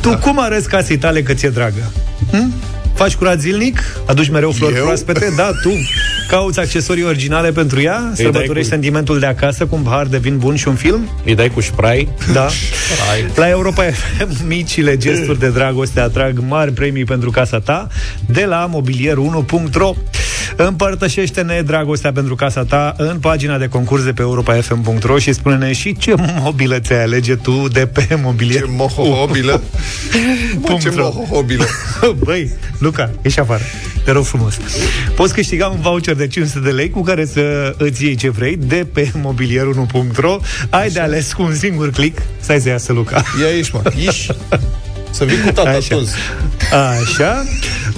[0.06, 0.18] Tu da.
[0.18, 1.92] cum arăți casei tale că ți-e dragă?
[2.30, 2.52] Hm?
[2.96, 3.82] Faci curat zilnic?
[4.06, 4.82] Aduci mereu flori Eu?
[4.84, 5.32] proaspete?
[5.36, 5.70] Da, tu.
[6.28, 8.10] Cauți accesorii originale pentru ea?
[8.14, 11.08] Sărbătorești cu- sentimentul de acasă cu un pahar de vin bun și un film?
[11.24, 12.08] Îi dai cu spray?
[12.32, 12.48] Da.
[13.34, 17.86] La Europa FM, micile gesturi de dragoste atrag mari premii pentru casa ta
[18.26, 19.92] de la mobilier1.ro.
[20.56, 25.96] Împărtășește-ne dragostea pentru casa ta în pagina de concurs de pe europafm.ro și spune-ne și
[25.96, 28.60] ce mobilă ți-ai alege tu de pe mobilier.
[28.60, 29.60] Ce mohohobilă.
[30.60, 31.64] Bă, ce mohohobilă.
[32.24, 32.50] Băi,
[32.86, 33.62] Luca, ieși afară.
[34.04, 34.56] Te rog frumos.
[35.14, 38.56] Poți câștiga un voucher de 500 de lei cu care să îți iei ce vrei
[38.56, 40.38] de pe mobilier1.ro.
[40.70, 42.22] Ai de ales cu un singur click.
[42.40, 43.22] Stai să iasă Luca.
[43.40, 43.82] Ia ieși, mă.
[43.96, 44.30] Ieși.
[45.10, 45.94] Să vii cu tata Așa.
[45.96, 46.12] toți.
[47.00, 47.44] Așa.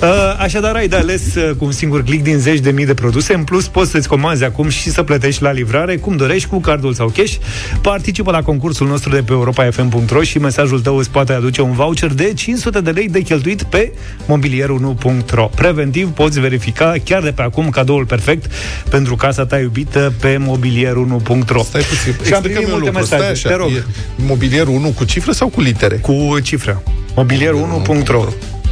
[0.03, 0.07] Uh,
[0.39, 3.35] Așadar, ai de ales uh, cu un singur click din zeci de mii de produse.
[3.35, 6.95] În plus, poți să-ți comanzi acum și să plătești la livrare, cum dorești, cu cardul
[6.95, 7.35] sau cash.
[7.83, 12.13] Participă la concursul nostru de pe europa.fm.ro și mesajul tău îți poate aduce un voucher
[12.13, 13.93] de 500 de lei de cheltuit pe
[14.31, 15.45] mobilierul1.ro.
[15.55, 18.53] Preventiv, poți verifica chiar de pe acum cadoul perfect
[18.91, 21.63] pentru casa ta iubită pe mobilierul1.ro.
[21.63, 22.13] Stai puțin.
[22.25, 23.05] Și am Explică-mi primit un multe lucru.
[23.05, 23.47] Stai mesaje.
[23.47, 23.49] așa.
[23.49, 23.71] Te rog.
[23.71, 23.83] E
[24.27, 25.97] mobilierul 1 cu cifră sau cu litere?
[25.97, 26.83] Cu cifră.
[27.11, 28.25] Mobilierul1.ro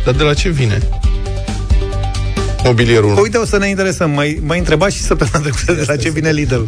[0.05, 0.79] Dar de la ce vine?
[2.67, 3.21] Mobilierul 1.
[3.21, 4.11] Uite, o să ne interesăm.
[4.11, 6.61] Mai, mai întrebat și săptămâna trecută de la ce vine Lidl.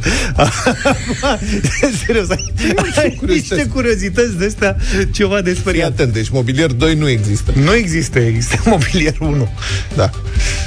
[2.06, 2.52] Serios, ai,
[2.96, 4.76] ai niște curiozități de astea,
[5.12, 5.90] ceva de Fii speriat.
[5.90, 7.52] atent, deci mobilier 2 nu există.
[7.62, 9.48] Nu există, există mobilier 1.
[9.96, 10.10] Da.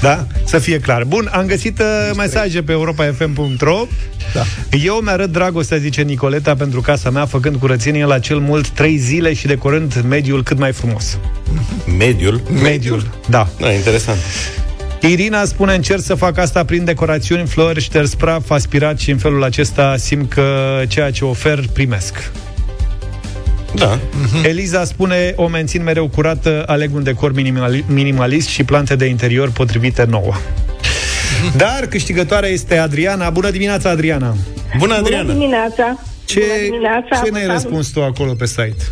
[0.02, 0.28] Da?
[0.46, 1.04] Să fie clar.
[1.04, 1.86] Bun, am găsit uh,
[2.18, 3.86] mesaje pe europafm.ro
[4.34, 4.44] Da.
[4.84, 9.34] Eu mi-arăt dragostea, zice Nicoleta, pentru casa mea, făcând curățenie la cel mult 3 zile
[9.34, 11.18] și decorând mediul cât mai frumos.
[11.98, 12.42] Mediul?
[12.64, 13.50] Mediul, da.
[13.60, 14.18] Da, interesant.
[15.02, 19.44] Irina spune, încerc să fac asta prin decorațiuni, flori, șters praf, aspirat și în felul
[19.44, 22.32] acesta simt că ceea ce ofer primesc.
[23.76, 24.00] Da.
[24.44, 29.52] Eliza spune, o mențin mereu curată, aleg un decor minimali- minimalist și plante de interior
[29.52, 30.34] potrivite nouă.
[31.56, 33.30] Dar câștigătoarea este Adriana.
[33.30, 34.36] Bună dimineața, Adriana!
[34.78, 36.00] Bună, Bună dimineața!
[36.26, 37.22] Ce, Bună dimineața!
[37.24, 38.84] ce ne-ai Vă răspuns tu acolo pe site?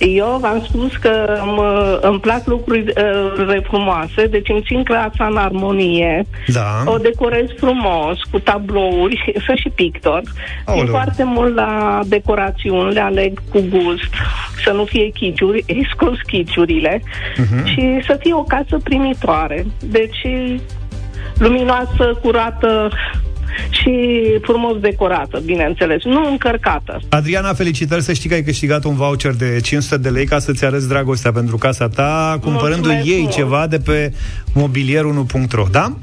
[0.00, 6.26] Eu v-am spus că mă, îmi plac lucrurile frumoase, deci îmi țin clasa în armonie,
[6.46, 6.82] Da.
[6.86, 10.22] o decorez frumos, cu tablouri, sunt și pictor.
[10.64, 10.82] Aoleu.
[10.84, 14.12] Țin foarte mult la decorațiuni, le aleg cu gust,
[14.64, 17.02] să nu fie chiciuri, exclus chiciurile
[17.36, 17.66] Mhm.
[17.66, 19.66] și să fie o casă primitoare.
[19.80, 20.26] Deci
[21.38, 22.90] luminoasă, curată
[23.70, 23.90] și
[24.42, 27.00] frumos decorată, bineînțeles, nu încărcată.
[27.08, 30.64] Adriana, felicitări să știi că ai câștigat un voucher de 500 de lei ca să-ți
[30.64, 33.34] arăți dragostea pentru casa ta, cumpărându Mulțumesc ei mult.
[33.34, 34.12] ceva de pe
[34.58, 35.96] mobilier1.ro, da?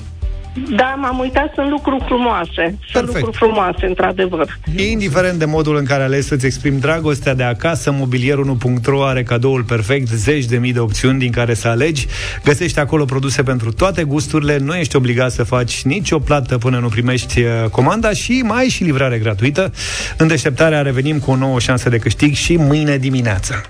[0.69, 2.51] Da, m-am uitat, sunt lucruri frumoase.
[2.55, 3.15] Sunt Perfect.
[3.15, 4.59] lucruri frumoase, într-adevăr.
[4.75, 10.07] Indiferent de modul în care alegi să-ți exprimi dragostea de acasă, mobilier1.ro are cadoul perfect,
[10.07, 12.07] zeci de mii de opțiuni din care să alegi.
[12.43, 16.87] Găsești acolo produse pentru toate gusturile, nu ești obligat să faci nicio plată până nu
[16.87, 19.71] primești uh, comanda și mai ai și livrare gratuită.
[20.17, 23.61] În deșteptarea revenim cu o nouă șansă de câștig și mâine dimineață.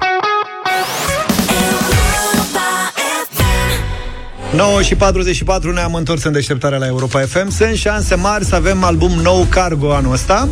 [4.58, 7.50] 9 și 44 ne-am întors în deșteptarea la Europa FM.
[7.50, 10.48] Sunt șanse mari să avem album nou Cargo anul ăsta.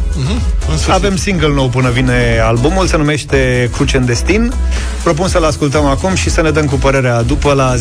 [0.89, 4.53] Avem single nou până vine albumul, se numește Cruce în Destin.
[5.03, 7.77] Propun să-l ascultăm acum și să ne dăm cu părerea după la 0372069599.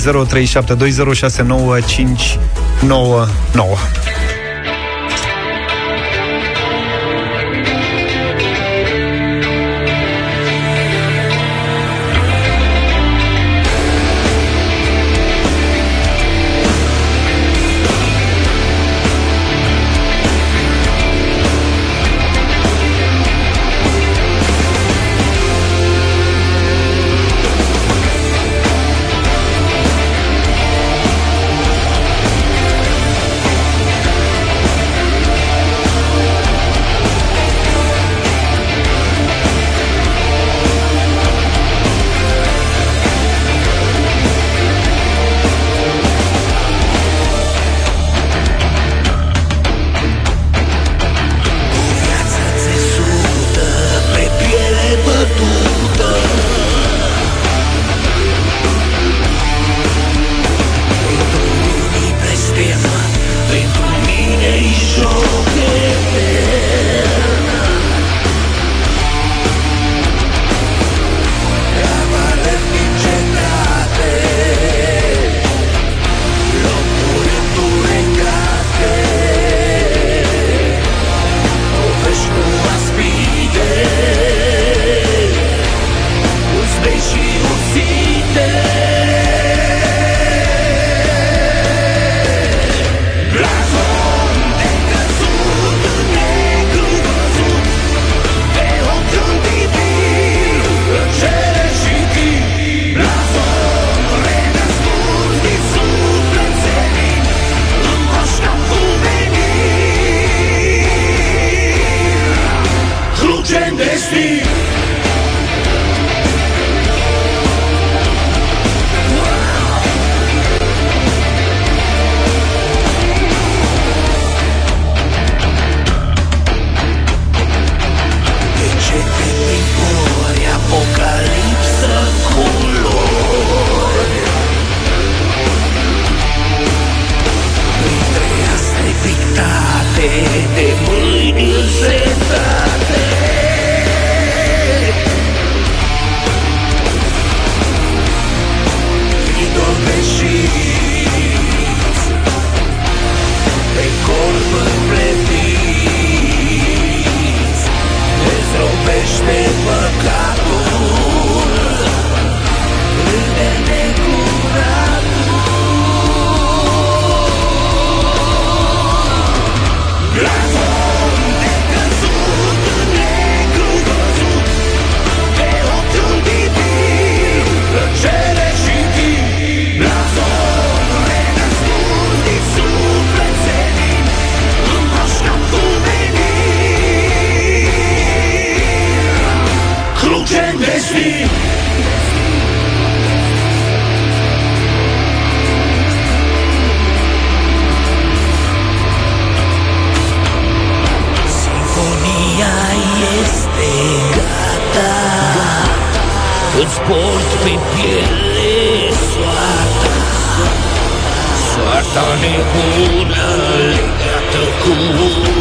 [214.64, 214.72] Cu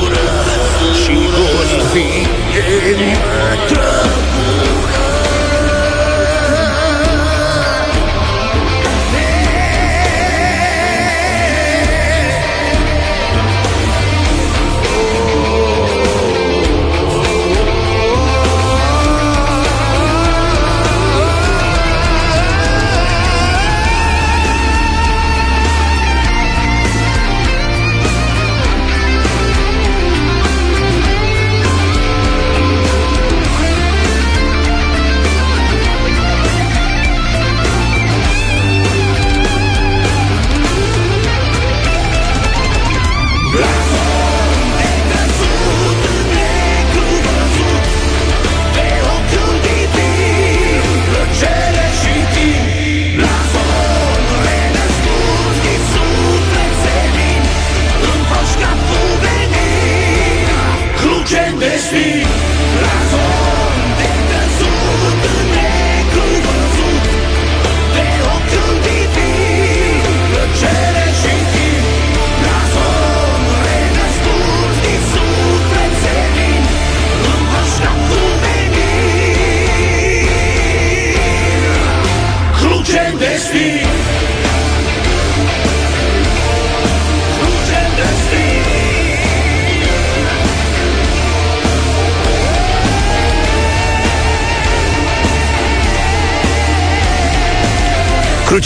[0.01, 0.26] ură
[1.03, 2.28] Și golfie
[2.99, 4.93] mă Plăcere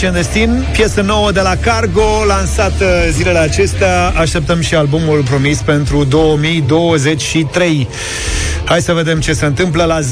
[0.08, 4.08] în Destin, piesă nouă de la Cargo, lansată zilele acestea.
[4.08, 7.88] Așteptăm și albumul promis pentru 2023.
[8.64, 10.04] Hai să vedem ce se întâmplă la 0372069599.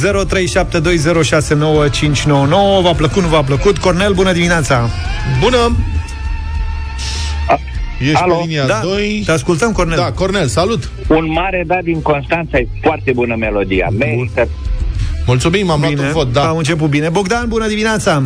[2.82, 3.78] V-a plăcut, nu v-a plăcut?
[3.78, 4.88] Cornel, bună dimineața!
[5.40, 5.76] Bună!
[8.00, 8.34] Ești Alo?
[8.34, 9.22] pe linia Da, 2.
[9.24, 9.96] te ascultăm, Cornel.
[9.96, 10.90] Da, Cornel, salut!
[11.08, 13.88] Un mare da din Constanța e foarte bună melodia.
[13.98, 14.48] Merită.
[15.26, 16.48] Mulțumim, am luat un vot, da.
[16.48, 17.08] Am început bine.
[17.08, 18.22] Bogdan, bună dimineața!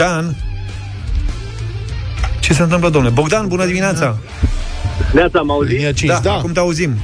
[0.00, 0.34] Bogdan?
[2.40, 3.14] Ce se întâmplă, domnule?
[3.14, 4.16] Bogdan, bună dimineața!
[5.12, 5.72] Neața, mă auzi?
[5.72, 6.32] Linia 5, Da, da.
[6.32, 6.94] acum te auzim.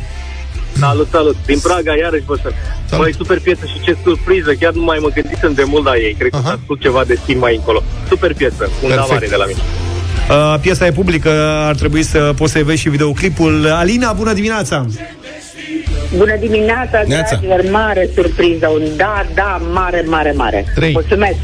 [0.79, 1.37] Salut, salut.
[1.47, 2.55] Din Praga, iarăși vă sunt.
[2.97, 4.53] Băi, super piesă și ce surpriză.
[4.61, 6.15] Chiar nu mai mă gândisem de mult la ei.
[6.19, 7.83] Cred că s-a spus ceva de schimb mai încolo.
[8.09, 8.69] Super piesă.
[8.83, 9.13] Un da Perfect.
[9.13, 9.61] mare de la mine.
[10.31, 11.31] Uh, piesa e publică,
[11.67, 13.67] ar trebui să poți să vezi și videoclipul.
[13.73, 14.87] Alina, bună dimineața!
[16.17, 17.37] Bună dimineața, Neața.
[17.37, 20.73] dragilor, mare surpriză, un da, da, mare, mare, mare.
[20.75, 20.93] Trei.
[20.93, 21.37] Mulțumesc!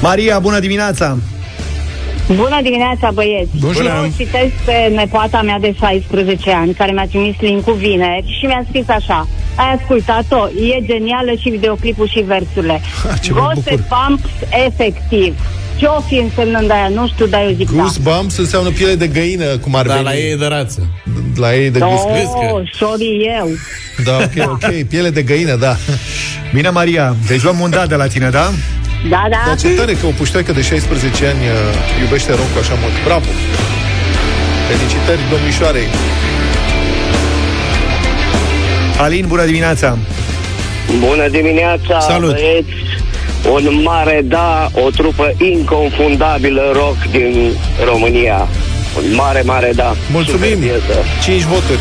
[0.00, 1.18] Maria, bună dimineața!
[2.34, 3.50] Bună dimineața, băieți!
[3.58, 4.02] Bună.
[4.04, 8.64] Eu citesc pe nepoata mea de 16 ani, care mi-a trimis link-ul vineri și mi-a
[8.68, 9.28] scris așa.
[9.54, 10.46] Ai ascultat-o?
[10.48, 12.80] E genială și videoclipul și versurile.
[13.22, 13.62] ce mă bucur.
[13.64, 14.28] Goosebumps,
[14.66, 15.34] efectiv.
[15.76, 16.88] Ce-o fi însemnând aia?
[16.94, 17.80] Nu știu, dar eu zic da.
[17.80, 20.04] Goosebumps înseamnă piele de găină, cum ar Da, veni.
[20.04, 20.86] la ei e de rață.
[21.36, 22.52] La ei e de gâscă.
[22.52, 23.48] Oh, sorry eu.
[24.04, 24.82] Da, ok, ok.
[24.88, 25.76] Piele de găină, da.
[26.54, 28.50] Bine, Maria, deci luăm un da de la tine, da?
[29.02, 29.42] Da, da.
[29.46, 32.92] Dar ce tare că o puștoaică de 16 ani uh, iubește rock așa mult.
[33.04, 33.30] Bravo!
[34.68, 35.88] Felicitări domnișoarei!
[39.00, 39.98] Alin, bună dimineața!
[40.98, 42.32] Bună dimineața, Salut.
[42.32, 42.86] băieți!
[43.50, 47.52] Un mare da, o trupă inconfundabilă rock din
[47.84, 48.48] România.
[48.96, 49.94] Un mare, mare da.
[50.12, 50.40] Mulțumim!
[50.40, 51.04] Super piesă.
[51.22, 51.78] 5 voturi.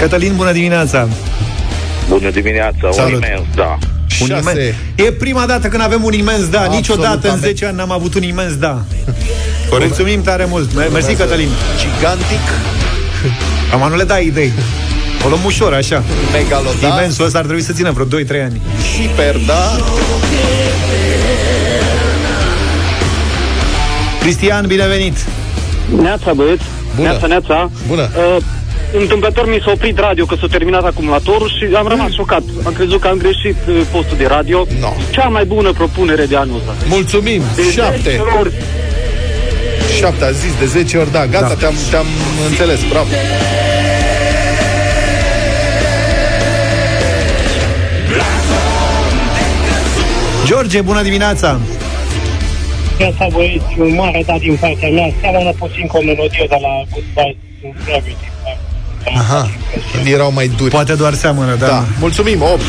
[0.00, 1.08] Cătălin, bună dimineața!
[2.08, 3.12] Bună dimineața, Salut.
[3.12, 3.78] un imens, da.
[4.20, 4.40] Un Șase.
[4.40, 4.58] imens.
[4.94, 6.58] E prima dată când avem un imens da.
[6.58, 7.44] Absolut, Niciodată în amen.
[7.44, 8.82] 10 ani n-am avut un imens da.
[9.70, 10.90] Mulțumim tare mult.
[10.92, 11.48] Mersi, Cătălin.
[11.78, 12.46] Gigantic.
[13.72, 14.52] Am nu le dai idei.
[15.24, 16.02] O luăm ușor, așa.
[16.32, 16.86] Megaloda.
[16.86, 18.60] Imensul ăsta ar trebui să țină vreo 2-3 ani.
[18.94, 19.76] Hiperda.
[24.20, 25.16] Cristian, binevenit!
[26.02, 26.62] Neața, băieți.
[26.96, 27.08] Bună.
[27.08, 27.70] Neața, neața.
[27.86, 28.02] Bună.
[28.36, 28.42] Uh,
[29.00, 32.42] întâmplător mi s-a oprit radio că s-a terminat acumulatorul și am rămas șocat.
[32.64, 34.66] Am crezut că am greșit uh, postul de radio.
[34.80, 34.92] No.
[35.10, 36.74] Cea mai bună propunere de anul ăsta.
[36.88, 37.42] Mulțumim!
[37.54, 37.98] De 7.
[37.98, 38.52] 10 ori
[39.98, 41.54] 7 a zis de 10 ori, da, gata, Da.
[41.54, 42.06] te-am, te-am
[42.48, 43.08] înțeles, bravo.
[50.46, 51.60] George, bună dimineața!
[52.96, 56.82] Piața băieți, un mare dat din partea mea, seamănă puțin cu o melodie de la
[56.92, 58.35] Goodbye to Gravity.
[59.14, 59.50] Aha,
[60.04, 60.70] erau mai duri.
[60.70, 61.66] Poate doar seamănă, da.
[61.66, 62.60] Da, mulțumim, 8.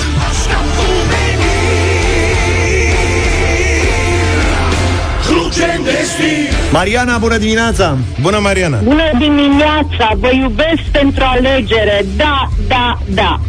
[6.71, 7.97] Mariana, bună dimineața!
[8.21, 8.77] Bună, Mariana!
[8.77, 13.39] Bună dimineața, vă iubesc pentru alegere, da, da, da.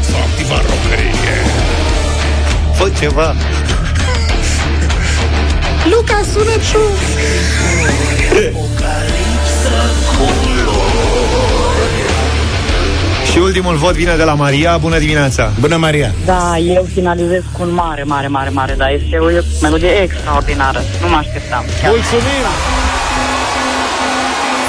[0.00, 1.12] S-a activat rocărie.
[2.74, 3.34] Fă ceva!
[5.90, 6.80] Luca, sună tu!
[13.34, 14.76] Și ultimul vot vine de la Maria.
[14.76, 15.52] Bună dimineața!
[15.60, 16.14] Bună, Maria!
[16.24, 19.26] Da, eu finalizez cu un mare, mare, mare, mare, da, este o
[19.62, 20.82] melodie extraordinară.
[21.02, 21.64] Nu mă așteptam.
[21.80, 21.90] Chiar.
[21.90, 22.44] Mulțumim!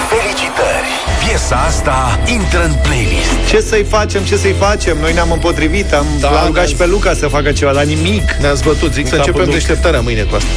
[0.09, 0.87] Felicitări!
[1.27, 3.31] Piesa asta intră în playlist.
[3.49, 4.97] Ce să-i facem, ce să-i facem?
[5.01, 7.83] Noi ne-am împotrivit, am Da, da, rugat ne-ați- și pe Luca să facă ceva, dar
[7.83, 8.31] nimic.
[8.41, 9.53] Ne-ați bătut, zic să Capul începem duc.
[9.53, 10.49] deșteptarea mâine cu asta.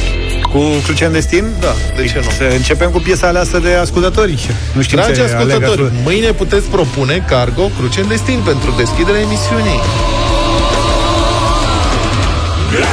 [0.51, 1.45] Cu Crucian Destin?
[1.59, 2.29] Da, de ce nu?
[2.37, 4.49] Să începem cu piesa aleasă de ascultători.
[4.73, 5.91] Nu știm Dragi ce ascultători, alegători.
[6.03, 9.79] mâine puteți propune Cargo Cruce în Destin pentru deschiderea emisiunii.
[12.71, 12.83] Bun,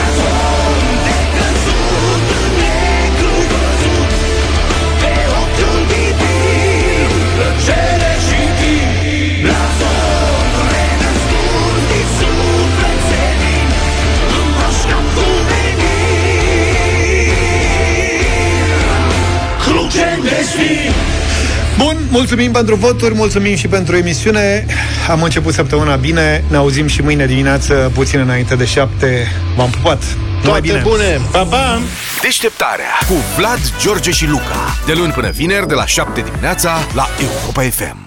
[22.16, 24.66] mulțumim pentru voturi, mulțumim și pentru emisiune.
[25.10, 29.32] Am început săptămâna bine, ne auzim și mâine dimineață, puțin înainte de șapte.
[29.56, 30.02] V-am pupat!
[30.42, 30.80] Numai Toate bine!
[30.82, 31.20] bune!
[31.30, 31.80] Pa, pa!
[32.22, 34.76] Deșteptarea cu Vlad, George și Luca.
[34.86, 38.05] De luni până vineri, de la 7 dimineața, la Europa FM.